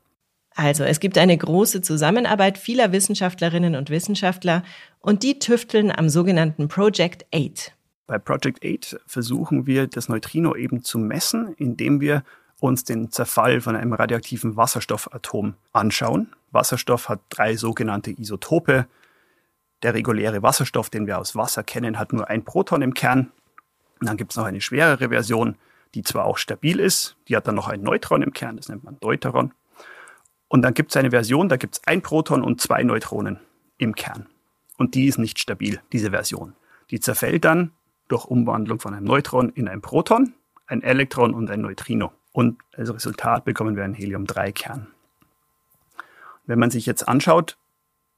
Also 0.56 0.84
es 0.84 1.00
gibt 1.00 1.18
eine 1.18 1.38
große 1.38 1.82
Zusammenarbeit 1.82 2.58
vieler 2.58 2.92
Wissenschaftlerinnen 2.92 3.76
und 3.76 3.90
Wissenschaftler 3.90 4.64
und 5.00 5.24
die 5.24 5.40
tüfteln 5.40 5.92
am 5.92 6.10
sogenannten 6.10 6.68
Project 6.68 7.26
8. 7.34 7.74
Bei 8.08 8.18
Project 8.18 8.66
8 8.66 9.00
versuchen 9.06 9.66
wir 9.66 9.88
das 9.88 10.10
Neutrino 10.10 10.56
eben 10.56 10.84
zu 10.84 11.00
messen, 11.00 11.54
indem 11.56 12.02
wir 12.02 12.24
uns 12.60 12.84
den 12.84 13.12
Zerfall 13.12 13.62
von 13.62 13.76
einem 13.76 13.94
radioaktiven 13.94 14.56
Wasserstoffatom 14.56 15.56
anschauen. 15.74 16.34
Wasserstoff 16.52 17.10
hat 17.10 17.22
drei 17.30 17.56
sogenannte 17.56 18.12
Isotope. 18.12 18.88
Der 19.82 19.94
reguläre 19.94 20.44
Wasserstoff, 20.44 20.90
den 20.90 21.08
wir 21.08 21.18
aus 21.18 21.36
Wasser 21.36 21.64
kennen, 21.64 21.98
hat 21.98 22.14
nur 22.14 22.30
ein 22.30 22.46
Proton 22.46 22.82
im 22.82 22.94
Kern. 22.94 23.32
Und 24.00 24.08
dann 24.08 24.18
gibt 24.18 24.32
es 24.32 24.38
noch 24.38 24.46
eine 24.46 24.62
schwerere 24.62 25.10
Version, 25.10 25.56
die 25.96 26.04
zwar 26.04 26.26
auch 26.26 26.38
stabil 26.38 26.80
ist, 26.80 27.18
die 27.28 27.36
hat 27.36 27.48
dann 27.48 27.56
noch 27.56 27.68
ein 27.68 27.82
Neutron 27.82 28.22
im 28.22 28.34
Kern, 28.34 28.58
das 28.58 28.70
nennt 28.70 28.84
man 28.84 29.00
Deuteron. 29.00 29.54
Und 30.48 30.62
dann 30.62 30.74
gibt 30.74 30.92
es 30.92 30.98
eine 30.98 31.12
Version, 31.12 31.50
da 31.50 31.58
gibt 31.58 31.76
es 31.76 31.82
ein 31.86 32.02
Proton 32.02 32.44
und 32.44 32.62
zwei 32.62 32.84
Neutronen 32.84 33.40
im 33.78 33.96
Kern. 33.96 34.28
Und 34.78 34.96
die 34.96 35.06
ist 35.06 35.18
nicht 35.18 35.40
stabil, 35.40 35.82
diese 35.92 36.12
Version. 36.12 36.56
Die 36.90 37.00
zerfällt 37.00 37.46
dann 37.46 37.72
durch 38.12 38.26
Umwandlung 38.26 38.80
von 38.80 38.94
einem 38.94 39.06
Neutron 39.06 39.50
in 39.50 39.68
ein 39.68 39.82
Proton, 39.82 40.34
ein 40.68 40.84
Elektron 40.84 41.34
und 41.34 41.50
ein 41.50 41.62
Neutrino. 41.62 42.12
Und 42.32 42.60
als 42.76 42.94
Resultat 42.94 43.46
bekommen 43.46 43.76
wir 43.76 43.84
einen 43.84 43.94
Helium-3-Kern. 43.94 44.88
Wenn 46.46 46.60
man 46.60 46.72
sich 46.72 46.86
jetzt 46.86 47.08
anschaut, 47.08 47.58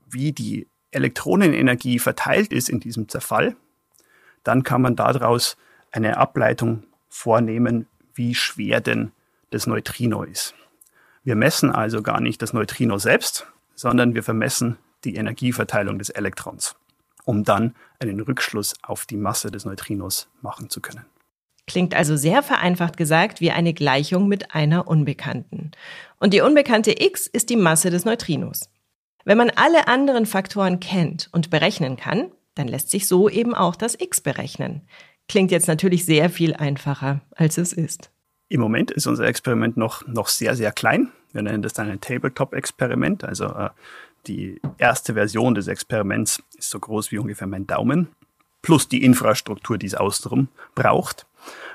wie 0.08 0.32
die 0.32 0.68
Elektronenenergie 0.92 2.00
verteilt 2.00 2.54
ist 2.54 2.70
in 2.70 2.80
diesem 2.80 3.10
Zerfall, 3.10 3.56
dann 4.44 4.64
kann 4.64 4.82
man 4.82 4.96
daraus 4.96 5.58
eine 5.92 6.18
Ableitung 6.18 6.84
vornehmen, 7.10 7.88
wie 8.14 8.36
schwer 8.36 8.82
denn 8.82 9.12
das 9.50 9.68
Neutrino 9.68 10.24
ist. 10.24 10.56
Wir 11.24 11.36
messen 11.36 11.72
also 11.72 12.02
gar 12.02 12.20
nicht 12.20 12.42
das 12.42 12.54
Neutrino 12.54 12.98
selbst, 12.98 13.48
sondern 13.76 14.14
wir 14.14 14.24
vermessen 14.24 14.78
die 15.04 15.16
Energieverteilung 15.16 15.98
des 15.98 16.10
Elektrons, 16.10 16.76
um 17.26 17.44
dann 17.44 17.76
einen 18.00 18.20
Rückschluss 18.20 18.76
auf 18.82 19.06
die 19.06 19.18
Masse 19.18 19.52
des 19.52 19.66
Neutrinos 19.66 20.28
machen 20.42 20.70
zu 20.70 20.82
können. 20.82 21.06
Klingt 21.66 21.96
also 21.96 22.18
sehr 22.18 22.44
vereinfacht 22.44 22.98
gesagt 22.98 23.40
wie 23.40 23.52
eine 23.52 23.74
Gleichung 23.74 24.28
mit 24.28 24.54
einer 24.54 24.88
Unbekannten. 24.88 25.72
Und 26.20 26.34
die 26.34 26.42
Unbekannte 26.42 27.02
x 27.02 27.28
ist 27.28 27.50
die 27.50 27.56
Masse 27.56 27.90
des 27.90 28.04
Neutrinos. 28.04 28.70
Wenn 29.24 29.38
man 29.38 29.50
alle 29.50 29.88
anderen 29.88 30.26
Faktoren 30.26 30.82
kennt 30.82 31.30
und 31.32 31.50
berechnen 31.50 31.96
kann, 31.96 32.32
dann 32.56 32.68
lässt 32.68 32.92
sich 32.92 33.08
so 33.08 33.30
eben 33.30 33.56
auch 33.56 33.76
das 33.76 34.00
x 34.00 34.20
berechnen. 34.20 34.82
Klingt 35.30 35.52
jetzt 35.52 35.68
natürlich 35.68 36.06
sehr 36.06 36.30
viel 36.30 36.54
einfacher, 36.54 37.22
als 37.36 37.58
es 37.58 37.72
ist. 37.72 38.12
Im 38.50 38.60
Moment 38.60 38.92
ist 38.92 39.08
unser 39.08 39.26
Experiment 39.26 39.78
noch, 39.78 40.06
noch 40.06 40.28
sehr, 40.28 40.56
sehr 40.56 40.74
klein. 40.74 41.12
Wir 41.32 41.42
nennen 41.42 41.64
das 41.64 41.74
dann 41.74 41.90
ein 41.90 42.02
Tabletop-Experiment. 42.02 43.24
Also 43.24 43.46
äh, 43.46 43.70
die 44.28 44.62
erste 44.78 45.14
Version 45.14 45.56
des 45.56 45.68
Experiments 45.68 46.42
ist 46.58 46.70
so 46.70 46.80
groß 46.80 47.12
wie 47.12 47.18
ungefähr 47.18 47.48
mein 47.48 47.68
Daumen, 47.68 48.08
plus 48.62 48.88
die 48.88 49.04
Infrastruktur, 49.04 49.78
die 49.78 49.88
es 49.88 49.96
außenrum 49.96 50.48
braucht. 50.76 51.26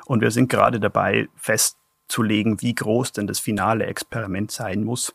Und 0.07 0.23
wir 0.23 0.31
sind 0.31 0.49
gerade 0.49 0.81
dabei, 0.81 1.29
festzulegen, 1.37 2.63
wie 2.63 2.75
groß 2.75 3.13
denn 3.13 3.27
das 3.27 3.39
finale 3.39 3.87
Experiment 3.87 4.51
sein 4.51 4.85
muss, 4.85 5.15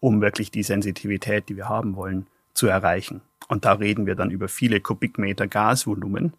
um 0.00 0.20
wirklich 0.20 0.50
die 0.50 0.62
Sensitivität, 0.62 1.48
die 1.48 1.56
wir 1.56 1.68
haben 1.68 1.96
wollen, 1.96 2.26
zu 2.52 2.66
erreichen. 2.66 3.22
Und 3.48 3.64
da 3.64 3.72
reden 3.72 4.06
wir 4.06 4.14
dann 4.14 4.30
über 4.30 4.48
viele 4.48 4.80
Kubikmeter 4.80 5.46
Gasvolumen 5.46 6.34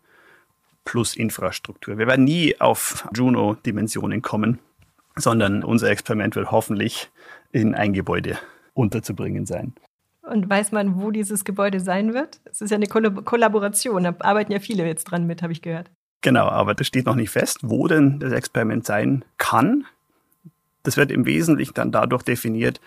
plus 0.85 1.15
Infrastruktur. 1.15 1.97
Wir 1.97 2.07
werden 2.07 2.25
nie 2.25 2.59
auf 2.61 3.07
Juno-Dimensionen 3.13 4.21
kommen, 4.21 4.59
sondern 5.15 5.63
unser 5.63 5.89
Experiment 5.89 6.35
wird 6.35 6.51
hoffentlich 6.51 7.09
in 7.51 7.73
ein 7.73 7.93
Gebäude 7.93 8.37
unterzubringen 8.73 9.45
sein. 9.45 9.73
Und 10.29 10.49
weiß 10.49 10.71
man, 10.71 10.99
wo 10.99 11.11
dieses 11.11 11.45
Gebäude 11.45 11.79
sein 11.79 12.13
wird? 12.13 12.39
Es 12.45 12.61
ist 12.61 12.71
ja 12.71 12.77
eine 12.77 12.87
Kollaboration, 12.87 14.03
da 14.03 14.15
arbeiten 14.19 14.51
ja 14.51 14.59
viele 14.59 14.85
jetzt 14.85 15.05
dran 15.05 15.27
mit, 15.27 15.43
habe 15.43 15.53
ich 15.53 15.61
gehört. 15.61 15.91
Genau, 16.21 16.47
aber 16.47 16.73
das 16.73 16.87
steht 16.87 17.05
noch 17.05 17.15
nicht 17.15 17.29
fest, 17.29 17.59
wo 17.61 17.87
denn 17.87 18.19
das 18.19 18.33
Experiment 18.33 18.85
sein 18.85 19.23
kann. 19.37 19.85
Das 20.81 20.97
wird 20.97 21.11
im 21.11 21.25
Wesentlichen 21.25 21.75
dann 21.75 21.91
dadurch 21.91 22.23
definiert, 22.23 22.81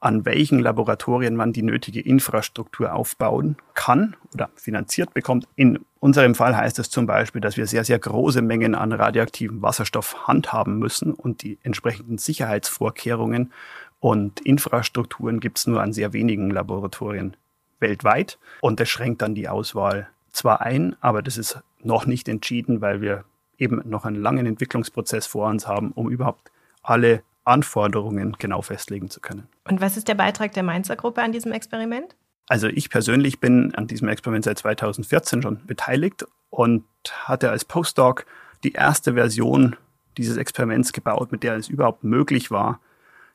an 0.00 0.24
welchen 0.24 0.60
Laboratorien 0.60 1.34
man 1.34 1.52
die 1.52 1.62
nötige 1.62 2.00
Infrastruktur 2.00 2.94
aufbauen 2.94 3.56
kann 3.74 4.16
oder 4.32 4.50
finanziert 4.54 5.12
bekommt. 5.14 5.48
In 5.56 5.80
unserem 5.98 6.36
Fall 6.36 6.56
heißt 6.56 6.78
es 6.78 6.90
zum 6.90 7.06
Beispiel, 7.06 7.40
dass 7.40 7.56
wir 7.56 7.66
sehr, 7.66 7.84
sehr 7.84 7.98
große 7.98 8.42
Mengen 8.42 8.76
an 8.76 8.92
radioaktivem 8.92 9.60
Wasserstoff 9.60 10.28
handhaben 10.28 10.78
müssen 10.78 11.12
und 11.12 11.42
die 11.42 11.58
entsprechenden 11.62 12.18
Sicherheitsvorkehrungen 12.18 13.52
und 14.00 14.40
Infrastrukturen 14.40 15.40
gibt 15.40 15.58
es 15.58 15.66
nur 15.66 15.82
an 15.82 15.92
sehr 15.92 16.12
wenigen 16.12 16.50
Laboratorien 16.50 17.36
weltweit. 17.80 18.38
Und 18.60 18.80
das 18.80 18.88
schränkt 18.88 19.22
dann 19.22 19.34
die 19.34 19.48
Auswahl 19.48 20.08
zwar 20.30 20.60
ein, 20.60 20.96
aber 21.00 21.22
das 21.22 21.36
ist 21.36 21.58
noch 21.82 22.06
nicht 22.06 22.28
entschieden, 22.28 22.80
weil 22.80 23.00
wir 23.00 23.24
eben 23.58 23.82
noch 23.88 24.04
einen 24.04 24.20
langen 24.20 24.46
Entwicklungsprozess 24.46 25.26
vor 25.26 25.48
uns 25.48 25.66
haben, 25.66 25.92
um 25.92 26.10
überhaupt 26.10 26.50
alle 26.82 27.22
Anforderungen 27.44 28.36
genau 28.38 28.62
festlegen 28.62 29.10
zu 29.10 29.20
können. 29.20 29.48
Und 29.64 29.80
was 29.80 29.96
ist 29.96 30.06
der 30.06 30.14
Beitrag 30.14 30.52
der 30.52 30.62
Mainzer 30.62 30.96
Gruppe 30.96 31.22
an 31.22 31.32
diesem 31.32 31.52
Experiment? 31.52 32.14
Also 32.46 32.68
ich 32.68 32.90
persönlich 32.90 33.40
bin 33.40 33.74
an 33.74 33.86
diesem 33.86 34.08
Experiment 34.08 34.44
seit 34.44 34.58
2014 34.58 35.42
schon 35.42 35.66
beteiligt 35.66 36.24
und 36.50 36.84
hatte 37.24 37.50
als 37.50 37.64
Postdoc 37.64 38.26
die 38.64 38.72
erste 38.72 39.14
Version 39.14 39.76
dieses 40.16 40.36
Experiments 40.36 40.92
gebaut, 40.92 41.30
mit 41.32 41.42
der 41.42 41.56
es 41.56 41.68
überhaupt 41.68 42.04
möglich 42.04 42.50
war, 42.50 42.80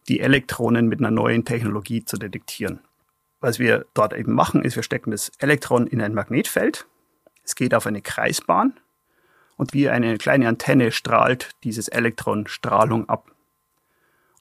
die 0.08 0.20
Elektronen 0.20 0.88
mit 0.88 1.00
einer 1.00 1.12
neuen 1.12 1.46
Technologie 1.46 2.04
zu 2.06 2.18
detektieren. 2.18 2.80
Was 3.40 3.60
wir 3.60 3.86
dort 3.94 4.14
eben 4.14 4.34
machen, 4.34 4.64
ist, 4.64 4.76
wir 4.76 4.84
stecken 4.84 5.12
das 5.12 5.32
Elektron 5.40 5.88
in 5.88 6.02
ein 6.02 6.14
Magnetfeld. 6.14 6.86
Es 7.44 7.56
geht 7.56 7.74
auf 7.74 7.86
eine 7.86 8.02
Kreisbahn 8.02 8.80
und 9.58 9.74
wie 9.74 9.90
eine 9.90 10.18
kleine 10.18 10.48
Antenne 10.48 10.92
strahlt 10.92 11.52
dieses 11.64 11.88
Elektron 11.88 12.48
Strahlung 12.48 13.10
ab. 13.10 13.32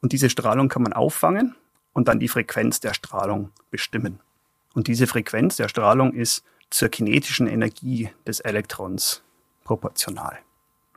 Und 0.01 0.12
diese 0.12 0.31
Strahlung 0.31 0.68
kann 0.68 0.83
man 0.83 0.92
auffangen 0.92 1.55
und 1.92 2.09
dann 2.09 2.20
die 2.20 2.29
Frequenz 2.29 2.81
der 2.81 2.94
Strahlung 2.94 3.51
bestimmen. 3.70 4.20
Und 4.75 4.87
diese 4.87 5.07
Frequenz 5.07 5.57
der 5.57 5.68
Strahlung 5.68 6.12
ist 6.12 6.44
zur 6.70 6.88
kinetischen 6.88 7.46
Energie 7.46 8.11
des 8.27 8.40
Elektrons 8.40 9.22
proportional. 9.64 10.38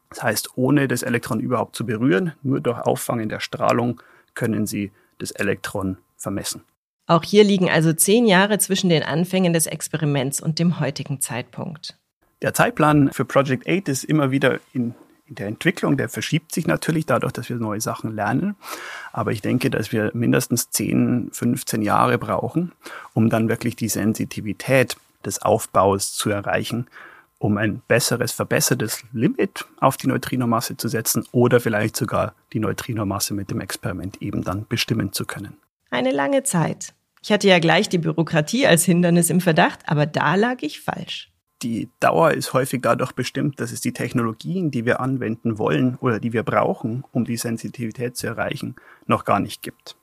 Das 0.10 0.23
heißt, 0.23 0.49
ohne 0.56 0.88
das 0.88 1.04
Elektron 1.04 1.39
überhaupt 1.39 1.75
zu 1.75 1.86
berühren, 1.86 2.34
nur 2.41 2.62
durch 2.62 2.80
Auffangen 2.80 3.30
der 3.30 3.41
Strahlung 3.41 4.01
können 4.36 4.67
Sie 4.67 4.91
das 5.17 5.32
Elektron 5.32 5.98
vermessen. 6.17 6.63
Auch 7.08 7.24
hier 7.24 7.43
liegen 7.43 7.69
also 7.69 7.93
zehn 7.93 8.26
Jahre 8.26 8.58
zwischen 8.58 8.89
den 8.89 9.04
Anfängen 9.04 9.54
des 9.54 9.67
Experiments 9.67 10.41
und 10.41 10.60
dem 10.60 10.80
heutigen 10.80 11.21
Zeitpunkt. 11.21 11.98
Der 12.41 12.54
Zeitplan 12.54 13.12
für 13.12 13.26
Project 13.26 13.67
8 13.67 13.88
ist 13.89 14.04
immer 14.04 14.32
wieder 14.32 14.60
in, 14.74 14.95
in, 15.28 15.36
der 15.36 15.48
Entwicklung. 15.48 15.98
Der 15.98 16.10
verschiebt 16.10 16.54
sich 16.54 16.67
natürlich 16.67 17.06
dadurch, 17.06 17.32
dass 17.32 17.48
wir 17.50 17.58
neue 17.58 17.80
Sachen 17.80 18.13
lernen. 18.15 18.56
Aber 19.13 19.32
ich 19.32 19.41
denke, 19.41 19.69
dass 19.69 19.91
wir 19.91 20.12
mindestens 20.13 20.71
10, 20.71 21.30
15 21.32 21.82
Jahre 21.82 22.17
brauchen, 22.17 22.71
um 23.13 23.30
dann 23.30 23.50
wirklich 23.50 23.76
die 23.76 23.89
Sensitivität 23.89 24.98
des 25.24 25.41
Aufbaus 25.41 26.13
zu 26.13 26.30
erreichen, 26.30 26.88
um 27.45 27.58
ein 27.60 27.84
besseres, 27.88 28.31
verbessertes 28.31 29.03
Limit 29.13 29.65
auf 29.79 29.97
die 29.97 30.08
Neutrinomasse 30.08 30.77
zu 30.77 30.88
setzen 30.88 31.27
oder 31.31 31.60
vielleicht 31.60 31.95
sogar 31.95 32.34
die 32.53 32.60
Neutrinomasse 32.60 33.36
mit 33.36 33.51
dem 33.51 33.62
Experiment 33.62 34.19
eben 34.19 34.43
dann 34.43 34.65
bestimmen 34.67 35.13
zu 35.13 35.25
können. 35.25 35.55
Eine 35.91 36.12
lange 36.12 36.41
Zeit. 36.41 36.95
Ich 37.21 37.31
hatte 37.31 37.47
ja 37.47 37.60
gleich 37.60 37.88
die 37.88 37.99
Bürokratie 37.99 38.65
als 38.65 38.84
Hindernis 38.84 39.29
im 39.29 39.41
Verdacht, 39.41 39.81
aber 39.86 40.08
da 40.08 40.34
lag 40.34 40.58
ich 40.62 40.81
falsch. 40.81 41.31
Die 41.62 41.89
Dauer 41.99 42.31
ist 42.31 42.53
häufig 42.53 42.81
dadurch 42.81 43.12
bestimmt, 43.12 43.60
dass 43.60 43.71
es 43.71 43.79
die 43.79 43.93
Technologien, 43.93 44.71
die 44.71 44.86
wir 44.86 44.99
anwenden 44.99 45.60
wollen 45.60 45.97
oder 46.01 46.19
die 46.19 46.34
wir 46.34 46.43
brauchen, 46.43 47.03
um 47.12 47.25
die 47.25 47.38
Sensitivität 47.38 48.17
zu 48.17 48.25
erreichen, 48.25 48.75
noch 49.05 49.23
gar 49.23 49.39
nicht 49.39 49.62
gibt. 49.62 49.95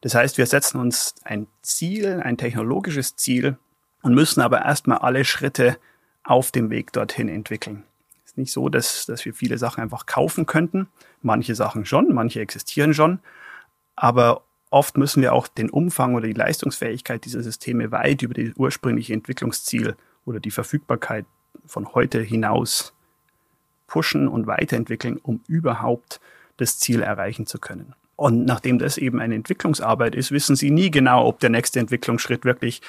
Das 0.00 0.16
heißt, 0.16 0.38
wir 0.38 0.46
setzen 0.46 0.80
uns 0.80 1.14
ein 1.22 1.46
Ziel, 1.62 2.20
ein 2.20 2.36
technologisches 2.36 3.14
Ziel 3.14 3.58
und 4.02 4.14
müssen 4.14 4.40
aber 4.40 4.62
erstmal 4.64 4.98
alle 4.98 5.24
Schritte 5.24 5.78
auf 6.26 6.50
dem 6.50 6.70
Weg 6.70 6.92
dorthin 6.92 7.28
entwickeln. 7.28 7.84
Es 8.24 8.32
ist 8.32 8.38
nicht 8.38 8.52
so, 8.52 8.68
dass, 8.68 9.06
dass 9.06 9.24
wir 9.24 9.32
viele 9.32 9.58
Sachen 9.58 9.82
einfach 9.82 10.06
kaufen 10.06 10.46
könnten. 10.46 10.88
Manche 11.22 11.54
Sachen 11.54 11.86
schon, 11.86 12.12
manche 12.12 12.40
existieren 12.40 12.92
schon. 12.92 13.20
Aber 13.94 14.42
Oft 14.70 14.98
müssen 14.98 15.22
wir 15.22 15.32
auch 15.32 15.46
den 15.46 15.70
Umfang 15.70 16.14
oder 16.14 16.26
die 16.26 16.32
Leistungsfähigkeit 16.32 17.24
dieser 17.24 17.42
Systeme 17.42 17.92
weit 17.92 18.22
über 18.22 18.34
das 18.34 18.54
ursprüngliche 18.56 19.12
Entwicklungsziel 19.12 19.96
oder 20.24 20.40
die 20.40 20.50
Verfügbarkeit 20.50 21.24
von 21.66 21.94
heute 21.94 22.20
hinaus 22.20 22.92
pushen 23.86 24.26
und 24.26 24.46
weiterentwickeln, 24.46 25.18
um 25.22 25.40
überhaupt 25.46 26.20
das 26.56 26.78
Ziel 26.78 27.00
erreichen 27.00 27.46
zu 27.46 27.58
können. 27.58 27.94
Und 28.16 28.44
nachdem 28.44 28.78
das 28.78 28.98
eben 28.98 29.20
eine 29.20 29.36
Entwicklungsarbeit 29.36 30.14
ist, 30.14 30.32
wissen 30.32 30.56
Sie 30.56 30.70
nie 30.70 30.90
genau, 30.90 31.26
ob 31.26 31.38
der 31.38 31.50
nächste 31.50 31.78
Entwicklungsschritt 31.78 32.44
wirklich 32.44 32.82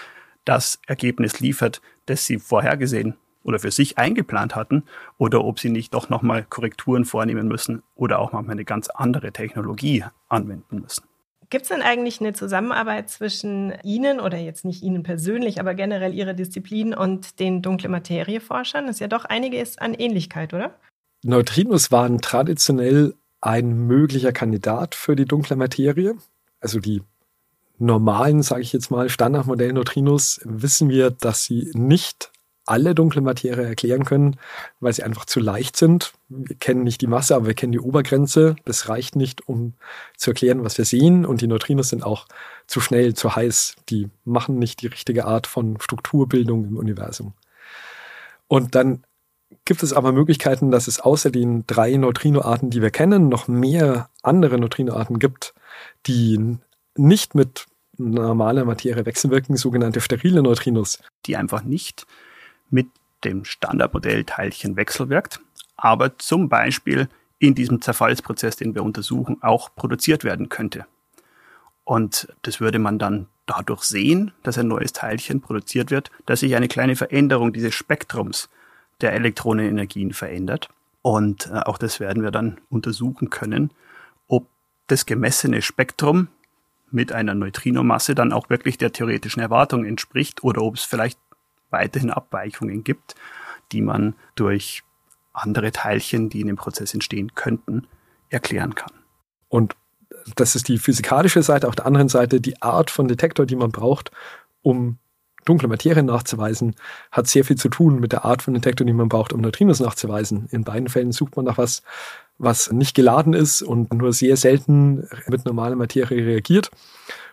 das 0.45 0.79
Ergebnis 0.87 1.39
liefert, 1.39 1.81
das 2.07 2.25
Sie 2.25 2.39
vorhergesehen 2.39 3.15
oder 3.47 3.57
für 3.57 3.71
sich 3.71 3.97
eingeplant 3.97 4.55
hatten, 4.55 4.83
oder 5.17 5.43
ob 5.43 5.59
Sie 5.59 5.69
nicht 5.69 5.93
doch 5.93 6.09
nochmal 6.09 6.45
Korrekturen 6.47 7.05
vornehmen 7.05 7.47
müssen 7.47 7.81
oder 7.95 8.19
auch 8.19 8.33
manchmal 8.33 8.53
eine 8.53 8.65
ganz 8.65 8.89
andere 8.89 9.31
Technologie 9.31 10.03
anwenden 10.27 10.81
müssen. 10.81 11.05
Gibt 11.49 11.63
es 11.63 11.69
denn 11.69 11.81
eigentlich 11.81 12.19
eine 12.19 12.33
Zusammenarbeit 12.33 13.09
zwischen 13.09 13.73
Ihnen 13.83 14.19
oder 14.19 14.37
jetzt 14.37 14.65
nicht 14.65 14.83
Ihnen 14.83 15.03
persönlich, 15.03 15.61
aber 15.61 15.75
generell 15.75 16.13
Ihrer 16.13 16.33
Disziplin 16.33 16.93
und 16.93 17.39
den 17.39 17.61
dunkle 17.61 17.87
Materie-Forschern? 17.87 18.85
Das 18.85 18.97
ist 18.97 18.99
ja 18.99 19.07
doch 19.07 19.23
einiges 19.23 19.77
an 19.77 19.93
Ähnlichkeit, 19.93 20.53
oder? 20.53 20.75
Neutrinos 21.23 21.89
waren 21.89 22.19
traditionell 22.19 23.15
ein 23.39 23.87
möglicher 23.87 24.33
Kandidat 24.33 24.93
für 24.93 25.15
die 25.15 25.25
dunkle 25.25 25.55
Materie. 25.55 26.15
Also 26.59 26.79
die 26.79 27.01
normalen, 27.77 28.43
sage 28.43 28.61
ich 28.61 28.73
jetzt 28.73 28.91
mal, 28.91 29.07
Standardmodell-Neutrinos 29.07 30.41
wissen 30.43 30.89
wir, 30.89 31.11
dass 31.11 31.43
sie 31.43 31.71
nicht 31.73 32.31
alle 32.67 32.93
dunkle 32.93 33.21
Materie 33.21 33.65
erklären 33.65 34.05
können, 34.05 34.37
weil 34.79 34.93
sie 34.93 35.03
einfach 35.03 35.25
zu 35.25 35.39
leicht 35.39 35.75
sind. 35.75 36.13
Wir 36.29 36.55
kennen 36.55 36.83
nicht 36.83 37.01
die 37.01 37.07
Masse, 37.07 37.35
aber 37.35 37.47
wir 37.47 37.53
kennen 37.53 37.71
die 37.71 37.79
Obergrenze. 37.79 38.55
Das 38.65 38.89
reicht 38.89 39.15
nicht, 39.15 39.47
um 39.47 39.73
zu 40.17 40.31
erklären, 40.31 40.63
was 40.63 40.77
wir 40.77 40.85
sehen. 40.85 41.25
Und 41.25 41.41
die 41.41 41.47
Neutrinos 41.47 41.89
sind 41.89 42.03
auch 42.03 42.27
zu 42.67 42.81
schnell, 42.81 43.13
zu 43.13 43.35
heiß. 43.35 43.75
Die 43.89 44.09
machen 44.25 44.59
nicht 44.59 44.81
die 44.81 44.87
richtige 44.87 45.25
Art 45.25 45.47
von 45.47 45.79
Strukturbildung 45.79 46.65
im 46.65 46.77
Universum. 46.77 47.33
Und 48.47 48.75
dann 48.75 49.03
gibt 49.65 49.83
es 49.83 49.93
aber 49.93 50.11
Möglichkeiten, 50.11 50.71
dass 50.71 50.87
es 50.87 50.99
außer 50.99 51.31
den 51.31 51.65
drei 51.67 51.95
Neutrinoarten, 51.95 52.69
die 52.69 52.81
wir 52.81 52.91
kennen, 52.91 53.29
noch 53.29 53.47
mehr 53.47 54.09
andere 54.23 54.57
Neutrinoarten 54.59 55.19
gibt, 55.19 55.53
die 56.05 56.57
nicht 56.95 57.35
mit 57.35 57.65
normaler 57.97 58.65
Materie 58.65 59.05
wechselwirken, 59.05 59.55
sogenannte 59.57 60.01
sterile 60.01 60.43
Neutrinos. 60.43 60.99
Die 61.25 61.37
einfach 61.37 61.63
nicht 61.63 62.05
mit 62.69 62.87
dem 63.23 63.45
Standardmodell 63.45 64.23
Teilchen 64.23 64.75
wechselwirkt, 64.75 65.39
aber 65.75 66.17
zum 66.17 66.49
Beispiel 66.49 67.09
in 67.39 67.55
diesem 67.55 67.81
Zerfallsprozess, 67.81 68.55
den 68.55 68.75
wir 68.75 68.83
untersuchen, 68.83 69.41
auch 69.41 69.73
produziert 69.75 70.23
werden 70.23 70.49
könnte. 70.49 70.85
Und 71.83 72.27
das 72.41 72.59
würde 72.59 72.79
man 72.79 72.99
dann 72.99 73.27
dadurch 73.45 73.83
sehen, 73.83 74.33
dass 74.43 74.57
ein 74.57 74.67
neues 74.67 74.93
Teilchen 74.93 75.41
produziert 75.41 75.89
wird, 75.91 76.11
dass 76.25 76.41
sich 76.41 76.55
eine 76.55 76.67
kleine 76.67 76.95
Veränderung 76.95 77.53
dieses 77.53 77.73
Spektrums 77.73 78.49
der 79.01 79.13
Elektronenenergien 79.13 80.13
verändert. 80.13 80.69
Und 81.01 81.47
äh, 81.47 81.59
auch 81.59 81.77
das 81.77 81.99
werden 81.99 82.23
wir 82.23 82.31
dann 82.31 82.59
untersuchen 82.69 83.29
können, 83.29 83.71
ob 84.27 84.47
das 84.87 85.05
gemessene 85.05 85.61
Spektrum 85.61 86.27
mit 86.91 87.11
einer 87.11 87.35
Neutrinomasse 87.35 88.15
dann 88.15 88.33
auch 88.33 88.49
wirklich 88.49 88.77
der 88.77 88.91
theoretischen 88.91 89.41
Erwartung 89.41 89.85
entspricht 89.85 90.43
oder 90.43 90.61
ob 90.61 90.75
es 90.75 90.83
vielleicht 90.83 91.19
weiterhin 91.69 92.11
Abweichungen 92.11 92.83
gibt, 92.83 93.15
die 93.71 93.81
man 93.81 94.15
durch 94.35 94.83
andere 95.33 95.71
Teilchen, 95.71 96.29
die 96.29 96.41
in 96.41 96.47
dem 96.47 96.55
Prozess 96.55 96.93
entstehen 96.93 97.35
könnten, 97.35 97.87
erklären 98.29 98.75
kann. 98.75 98.91
Und 99.49 99.75
das 100.35 100.55
ist 100.55 100.67
die 100.67 100.77
physikalische 100.77 101.43
Seite. 101.43 101.67
Auf 101.67 101.75
der 101.75 101.85
anderen 101.85 102.09
Seite 102.09 102.41
die 102.41 102.61
Art 102.61 102.91
von 102.91 103.07
Detektor, 103.07 103.45
die 103.45 103.55
man 103.55 103.71
braucht, 103.71 104.11
um 104.61 104.97
dunkle 105.45 105.67
Materie 105.67 106.03
nachzuweisen, 106.03 106.75
hat 107.11 107.27
sehr 107.27 107.45
viel 107.45 107.55
zu 107.55 107.69
tun 107.69 107.99
mit 107.99 108.11
der 108.11 108.25
Art 108.25 108.41
von 108.41 108.53
Detektor, 108.53 108.85
die 108.85 108.93
man 108.93 109.07
braucht, 109.07 109.31
um 109.31 109.41
Neutrinos 109.41 109.79
nachzuweisen. 109.79 110.47
In 110.51 110.63
beiden 110.63 110.89
Fällen 110.89 111.13
sucht 111.13 111.35
man 111.37 111.45
nach 111.45 111.57
was, 111.57 111.83
was 112.37 112.71
nicht 112.71 112.95
geladen 112.95 113.33
ist 113.33 113.61
und 113.61 113.93
nur 113.93 114.11
sehr 114.11 114.35
selten 114.35 115.07
mit 115.27 115.45
normaler 115.45 115.75
Materie 115.75 116.25
reagiert. 116.25 116.69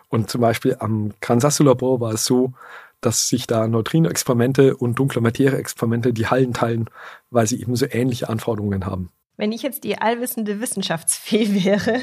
Und 0.08 0.30
zum 0.30 0.40
Beispiel 0.40 0.76
am 0.78 1.12
Kansasu-Labor 1.20 2.00
war 2.00 2.12
es 2.12 2.24
so, 2.24 2.52
dass 3.04 3.28
sich 3.28 3.46
da 3.46 3.68
Neutrino-Experimente 3.68 4.76
und 4.76 4.98
dunkle 4.98 5.20
Materie-Experimente 5.20 6.12
die 6.12 6.26
Hallen 6.26 6.52
teilen, 6.52 6.88
weil 7.30 7.46
sie 7.46 7.60
eben 7.60 7.76
so 7.76 7.86
ähnliche 7.90 8.28
Anforderungen 8.28 8.86
haben. 8.86 9.10
Wenn 9.36 9.52
ich 9.52 9.62
jetzt 9.62 9.84
die 9.84 9.98
allwissende 9.98 10.60
Wissenschaftsfee 10.60 11.54
wäre, 11.64 12.00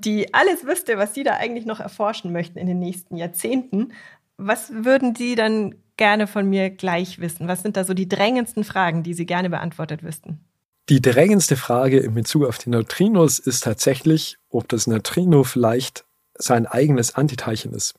die 0.00 0.34
alles 0.34 0.66
wüsste, 0.66 0.98
was 0.98 1.14
Sie 1.14 1.22
da 1.22 1.34
eigentlich 1.34 1.66
noch 1.66 1.80
erforschen 1.80 2.32
möchten 2.32 2.58
in 2.58 2.66
den 2.66 2.78
nächsten 2.78 3.16
Jahrzehnten, 3.16 3.92
was 4.36 4.72
würden 4.72 5.14
Sie 5.14 5.36
dann 5.36 5.76
gerne 5.96 6.26
von 6.26 6.48
mir 6.48 6.70
gleich 6.70 7.20
wissen? 7.20 7.46
Was 7.46 7.62
sind 7.62 7.76
da 7.76 7.84
so 7.84 7.94
die 7.94 8.08
drängendsten 8.08 8.64
Fragen, 8.64 9.04
die 9.04 9.14
Sie 9.14 9.26
gerne 9.26 9.48
beantwortet 9.48 10.02
wüssten? 10.02 10.40
Die 10.88 11.00
drängendste 11.00 11.56
Frage 11.56 11.98
in 11.98 12.14
Bezug 12.14 12.44
auf 12.44 12.58
die 12.58 12.68
Neutrinos 12.68 13.38
ist 13.38 13.64
tatsächlich, 13.64 14.36
ob 14.50 14.68
das 14.68 14.86
Neutrino 14.86 15.44
vielleicht 15.44 16.04
sein 16.36 16.66
eigenes 16.66 17.14
Antiteilchen 17.14 17.72
ist. 17.72 17.94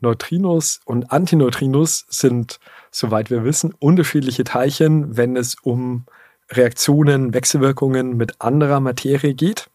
Neutrinos 0.00 0.80
und 0.84 1.10
Antineutrinos 1.12 2.06
sind, 2.08 2.60
soweit 2.90 3.30
wir 3.30 3.44
wissen, 3.44 3.74
unterschiedliche 3.78 4.44
Teilchen, 4.44 5.16
wenn 5.16 5.36
es 5.36 5.56
um 5.62 6.04
Reaktionen, 6.50 7.34
Wechselwirkungen 7.34 8.16
mit 8.16 8.40
anderer 8.40 8.80
Materie 8.80 9.34
geht. 9.34 9.68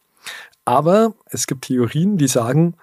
Aber 0.64 1.14
es 1.26 1.48
gibt 1.48 1.66
Theorien, 1.66 2.18
die 2.18 2.28
sagen, 2.28 2.76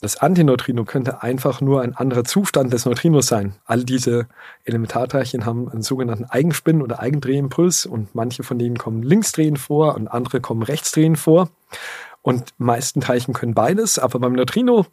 das 0.00 0.16
Antineutrino 0.16 0.84
könnte 0.84 1.24
einfach 1.24 1.60
nur 1.60 1.82
ein 1.82 1.96
anderer 1.96 2.22
Zustand 2.22 2.72
des 2.72 2.86
Neutrinos 2.86 3.26
sein. 3.26 3.56
All 3.64 3.82
diese 3.82 4.28
Elementarteilchen 4.64 5.44
haben 5.44 5.68
einen 5.68 5.82
sogenannten 5.82 6.24
Eigenspin- 6.26 6.82
oder 6.82 7.00
Eigendrehimpuls 7.00 7.84
und 7.84 8.14
manche 8.14 8.44
von 8.44 8.60
denen 8.60 8.78
kommen 8.78 9.02
linksdrehend 9.02 9.58
vor 9.58 9.96
und 9.96 10.06
andere 10.06 10.40
kommen 10.40 10.62
rechtsdrehend 10.62 11.18
vor. 11.18 11.50
Und 12.22 12.54
meisten 12.58 13.00
Teilchen 13.00 13.34
können 13.34 13.54
beides, 13.54 13.98
aber 13.98 14.20
beim 14.20 14.34
Neutrino 14.34 14.86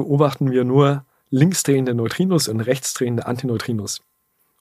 beobachten 0.00 0.50
wir 0.50 0.64
nur 0.64 1.04
linksdrehende 1.30 1.94
Neutrinos 1.94 2.48
und 2.48 2.60
rechtsdrehende 2.60 3.26
Antineutrinos. 3.26 4.00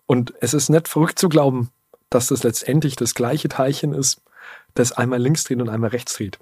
Und 0.06 0.34
es 0.42 0.54
ist 0.54 0.70
nicht 0.70 0.90
verrückt 0.90 1.18
zu 1.18 1.30
glauben, 1.30 1.70
dass 2.10 2.28
das 2.28 2.44
letztendlich 2.44 2.98
das 2.98 3.16
gleiche 3.16 3.48
Teilchen 3.48 3.94
ist, 3.94 4.22
das 4.74 4.92
einmal 4.92 5.22
links 5.22 5.46
dreht 5.46 5.62
und 5.62 5.70
einmal 5.70 5.92
rechts 5.92 6.16
dreht. 6.16 6.38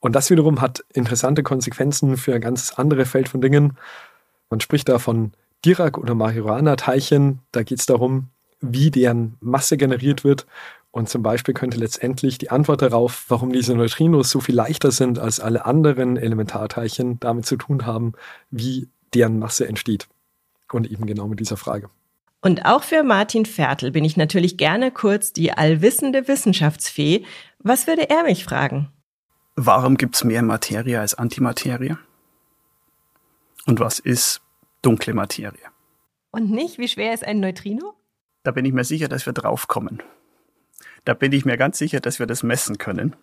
Und 0.00 0.16
das 0.16 0.30
wiederum 0.30 0.62
hat 0.62 0.82
interessante 0.94 1.42
Konsequenzen 1.42 2.16
für 2.16 2.34
ein 2.34 2.40
ganz 2.40 2.72
anderes 2.72 3.10
Feld 3.10 3.28
von 3.28 3.42
Dingen. 3.42 3.76
Man 4.48 4.60
spricht 4.60 4.88
da 4.88 4.98
von 4.98 5.32
Dirac- 5.62 5.98
oder 5.98 6.14
Majorana-Teilchen. 6.14 7.40
Da 7.52 7.62
geht 7.64 7.80
es 7.80 7.86
darum, 7.86 8.28
wie 8.62 8.90
deren 8.90 9.36
Masse 9.40 9.76
generiert 9.76 10.24
wird. 10.24 10.46
Und 10.92 11.08
zum 11.08 11.22
Beispiel 11.22 11.54
könnte 11.54 11.78
letztendlich 11.78 12.38
die 12.38 12.50
Antwort 12.50 12.82
darauf, 12.82 13.26
warum 13.28 13.52
diese 13.52 13.74
Neutrinos 13.74 14.30
so 14.30 14.40
viel 14.40 14.56
leichter 14.56 14.90
sind 14.90 15.18
als 15.18 15.38
alle 15.38 15.64
anderen 15.64 16.16
Elementarteilchen, 16.16 17.20
damit 17.20 17.46
zu 17.46 17.56
tun 17.56 17.86
haben, 17.86 18.14
wie 18.50 18.88
deren 19.14 19.38
Masse 19.38 19.68
entsteht. 19.68 20.08
Und 20.72 20.90
eben 20.90 21.06
genau 21.06 21.28
mit 21.28 21.40
dieser 21.40 21.56
Frage. 21.56 21.90
Und 22.42 22.64
auch 22.64 22.82
für 22.82 23.02
Martin 23.02 23.44
Fertel 23.44 23.90
bin 23.90 24.04
ich 24.04 24.16
natürlich 24.16 24.56
gerne 24.56 24.90
kurz 24.90 25.32
die 25.32 25.52
allwissende 25.52 26.26
Wissenschaftsfee. 26.26 27.24
Was 27.58 27.86
würde 27.86 28.08
er 28.08 28.24
mich 28.24 28.44
fragen? 28.44 28.90
Warum 29.56 29.96
gibt 29.96 30.16
es 30.16 30.24
mehr 30.24 30.42
Materie 30.42 30.98
als 30.98 31.14
Antimaterie? 31.14 31.96
Und 33.66 33.78
was 33.78 33.98
ist 33.98 34.40
dunkle 34.80 35.12
Materie? 35.12 35.60
Und 36.30 36.50
nicht, 36.50 36.78
wie 36.78 36.88
schwer 36.88 37.12
ist 37.12 37.24
ein 37.24 37.40
Neutrino? 37.40 37.94
Da 38.42 38.52
bin 38.52 38.64
ich 38.64 38.72
mir 38.72 38.84
sicher, 38.84 39.08
dass 39.08 39.26
wir 39.26 39.32
draufkommen. 39.34 40.02
Da 41.04 41.14
bin 41.14 41.32
ich 41.32 41.44
mir 41.44 41.56
ganz 41.56 41.78
sicher, 41.78 42.00
dass 42.00 42.18
wir 42.18 42.26
das 42.26 42.42
messen 42.42 42.78
können 42.78 43.16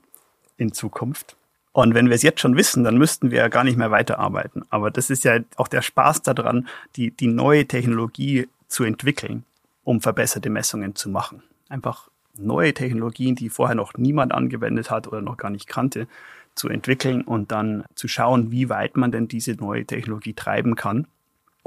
in 0.57 0.73
Zukunft. 0.73 1.35
Und 1.71 1.93
wenn 1.93 2.07
wir 2.07 2.15
es 2.15 2.23
jetzt 2.23 2.39
schon 2.39 2.57
wissen, 2.57 2.83
dann 2.83 2.97
müssten 2.97 3.29
wir 3.29 3.37
ja 3.37 3.47
gar 3.49 3.63
nicht 3.63 3.77
mehr 3.77 3.91
weiterarbeiten. 3.91 4.63
Aber 4.69 4.89
das 4.89 5.09
ist 5.09 5.23
ja 5.23 5.39
auch 5.57 5.67
der 5.67 5.83
Spaß 5.83 6.23
daran, 6.23 6.67
die, 6.95 7.11
die 7.11 7.27
neue 7.27 7.67
Technologie 7.67 8.47
zu 8.67 8.83
entwickeln, 8.83 9.43
um 9.83 10.01
verbesserte 10.01 10.49
Messungen 10.49 10.95
zu 10.95 11.09
machen. 11.09 11.43
Einfach 11.69 12.09
neue 12.35 12.73
Technologien, 12.73 13.35
die 13.35 13.49
vorher 13.49 13.75
noch 13.75 13.93
niemand 13.95 14.33
angewendet 14.33 14.89
hat 14.89 15.07
oder 15.07 15.21
noch 15.21 15.37
gar 15.37 15.51
nicht 15.51 15.67
kannte, 15.67 16.07
zu 16.55 16.67
entwickeln 16.67 17.21
und 17.21 17.51
dann 17.51 17.83
zu 17.93 18.07
schauen, 18.07 18.51
wie 18.51 18.69
weit 18.69 18.97
man 18.97 19.11
denn 19.11 19.27
diese 19.27 19.53
neue 19.53 19.85
Technologie 19.85 20.33
treiben 20.33 20.75
kann 20.75 21.07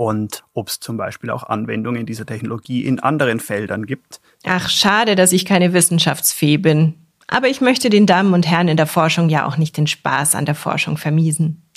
und 0.01 0.45
ob 0.55 0.69
es 0.69 0.81
zum 0.81 0.97
Beispiel 0.97 1.29
auch 1.29 1.43
Anwendungen 1.43 2.07
dieser 2.07 2.25
Technologie 2.25 2.87
in 2.87 3.01
anderen 3.01 3.39
Feldern 3.39 3.85
gibt. 3.85 4.23
Ach, 4.47 4.71
schade, 4.71 5.15
dass 5.15 5.31
ich 5.31 5.45
keine 5.45 5.75
Wissenschaftsfee 5.75 6.57
bin. 6.57 6.95
Aber 7.27 7.49
ich 7.49 7.61
möchte 7.61 7.91
den 7.91 8.07
Damen 8.07 8.33
und 8.33 8.49
Herren 8.49 8.69
in 8.69 8.79
der 8.79 8.87
Forschung 8.87 9.29
ja 9.29 9.47
auch 9.47 9.59
nicht 9.59 9.77
den 9.77 9.87
Spaß 9.87 10.37
an 10.37 10.47
der 10.47 10.55
Forschung 10.55 10.97
vermiesen. 10.97 11.69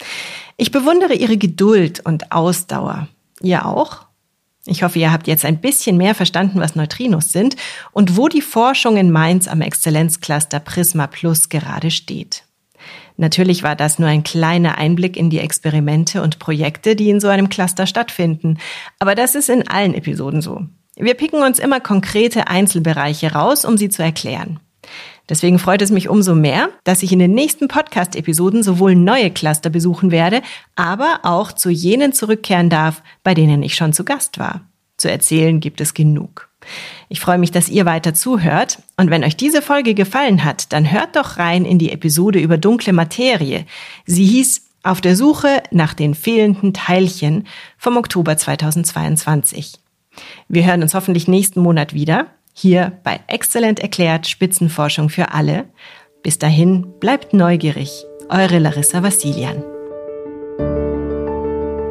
Ich 0.56 0.72
bewundere 0.72 1.16
ihre 1.16 1.36
Geduld 1.36 2.00
und 2.06 2.32
Ausdauer. 2.32 3.10
Ihr 3.42 3.66
auch? 3.66 4.06
Ich 4.66 4.84
hoffe, 4.84 5.00
ihr 5.00 5.12
habt 5.12 5.28
jetzt 5.28 5.44
ein 5.44 5.60
bisschen 5.60 5.98
mehr 5.98 6.16
verstanden, 6.16 6.62
was 6.62 6.78
Neutrinos 6.78 7.34
sind 7.34 7.58
und 7.92 8.16
wo 8.16 8.30
die 8.30 8.42
Forschung 8.42 8.96
in 8.96 9.12
Mainz 9.12 9.50
am 9.50 9.60
Exzellenzcluster 9.60 10.62
Prisma 10.62 11.08
Plus 11.08 11.50
gerade 11.50 11.92
steht. 11.92 12.46
Natürlich 13.18 13.64
war 13.64 13.76
das 13.76 14.00
nur 14.00 14.10
ein 14.10 14.24
kleiner 14.24 14.78
Einblick 14.78 15.18
in 15.18 15.30
die 15.30 15.40
Experimente 15.40 16.22
und 16.22 16.40
Projekte, 16.40 16.96
die 16.96 17.10
in 17.10 17.20
so 17.20 17.28
einem 17.28 17.50
Cluster 17.50 17.86
stattfinden, 17.86 18.58
aber 19.00 19.16
das 19.16 19.36
ist 19.36 19.50
in 19.50 19.68
allen 19.68 19.94
Episoden 19.94 20.42
so. 20.42 20.62
Wir 20.96 21.16
picken 21.16 21.42
uns 21.42 21.60
immer 21.60 21.80
konkrete 21.80 22.48
Einzelbereiche 22.48 23.34
raus, 23.34 23.66
um 23.66 23.78
sie 23.78 23.90
zu 23.90 24.04
erklären. 24.04 24.60
Deswegen 25.30 25.58
freut 25.58 25.82
es 25.82 25.90
mich 25.90 26.10
umso 26.10 26.36
mehr, 26.36 26.70
dass 26.84 27.02
ich 27.02 27.12
in 27.12 27.20
den 27.20 27.32
nächsten 27.32 27.68
Podcast-Episoden 27.68 28.62
sowohl 28.62 28.96
neue 28.96 29.32
Cluster 29.32 29.70
besuchen 29.70 30.12
werde, 30.12 30.42
aber 30.76 31.22
auch 31.24 31.54
zu 31.54 31.70
jenen 31.70 32.12
zurückkehren 32.12 32.70
darf, 32.70 33.02
bei 33.24 33.34
denen 33.34 33.64
ich 33.64 33.76
schon 33.76 33.94
zu 33.94 34.04
Gast 34.04 34.38
war. 34.38 34.62
Zu 34.98 35.10
erzählen 35.10 35.60
gibt 35.60 35.82
es 35.82 35.94
genug. 35.94 36.50
Ich 37.10 37.20
freue 37.20 37.38
mich, 37.38 37.52
dass 37.52 37.70
ihr 37.70 37.86
weiter 37.86 38.14
zuhört. 38.14 38.80
Und 38.98 39.10
wenn 39.10 39.24
euch 39.24 39.36
diese 39.36 39.62
Folge 39.62 39.94
gefallen 39.94 40.44
hat, 40.44 40.74
dann 40.74 40.92
hört 40.92 41.16
doch 41.16 41.38
rein 41.38 41.66
in 41.66 41.80
die 41.80 41.92
Episode 41.92 42.40
über 42.40 42.58
dunkle 42.58 42.94
Materie. 42.94 43.66
Sie 44.06 44.26
hieß 44.26 44.70
Auf 44.84 45.00
der 45.00 45.16
Suche 45.16 45.64
nach 45.72 45.94
den 45.94 46.14
fehlenden 46.14 46.74
Teilchen 46.74 47.48
vom 47.78 47.96
Oktober 47.96 48.36
2022. 48.36 49.74
Wir 50.48 50.66
hören 50.66 50.84
uns 50.84 50.94
hoffentlich 50.94 51.28
nächsten 51.28 51.62
Monat 51.62 51.94
wieder. 51.94 52.28
Hier 52.54 53.00
bei 53.04 53.20
Exzellent 53.28 53.80
erklärt 53.80 54.28
Spitzenforschung 54.28 55.10
für 55.10 55.32
alle. 55.34 55.66
Bis 56.22 56.38
dahin 56.38 57.00
bleibt 57.00 57.34
neugierig. 57.34 58.06
Eure 58.30 58.60
Larissa 58.60 59.04
Vassilian. 59.04 59.64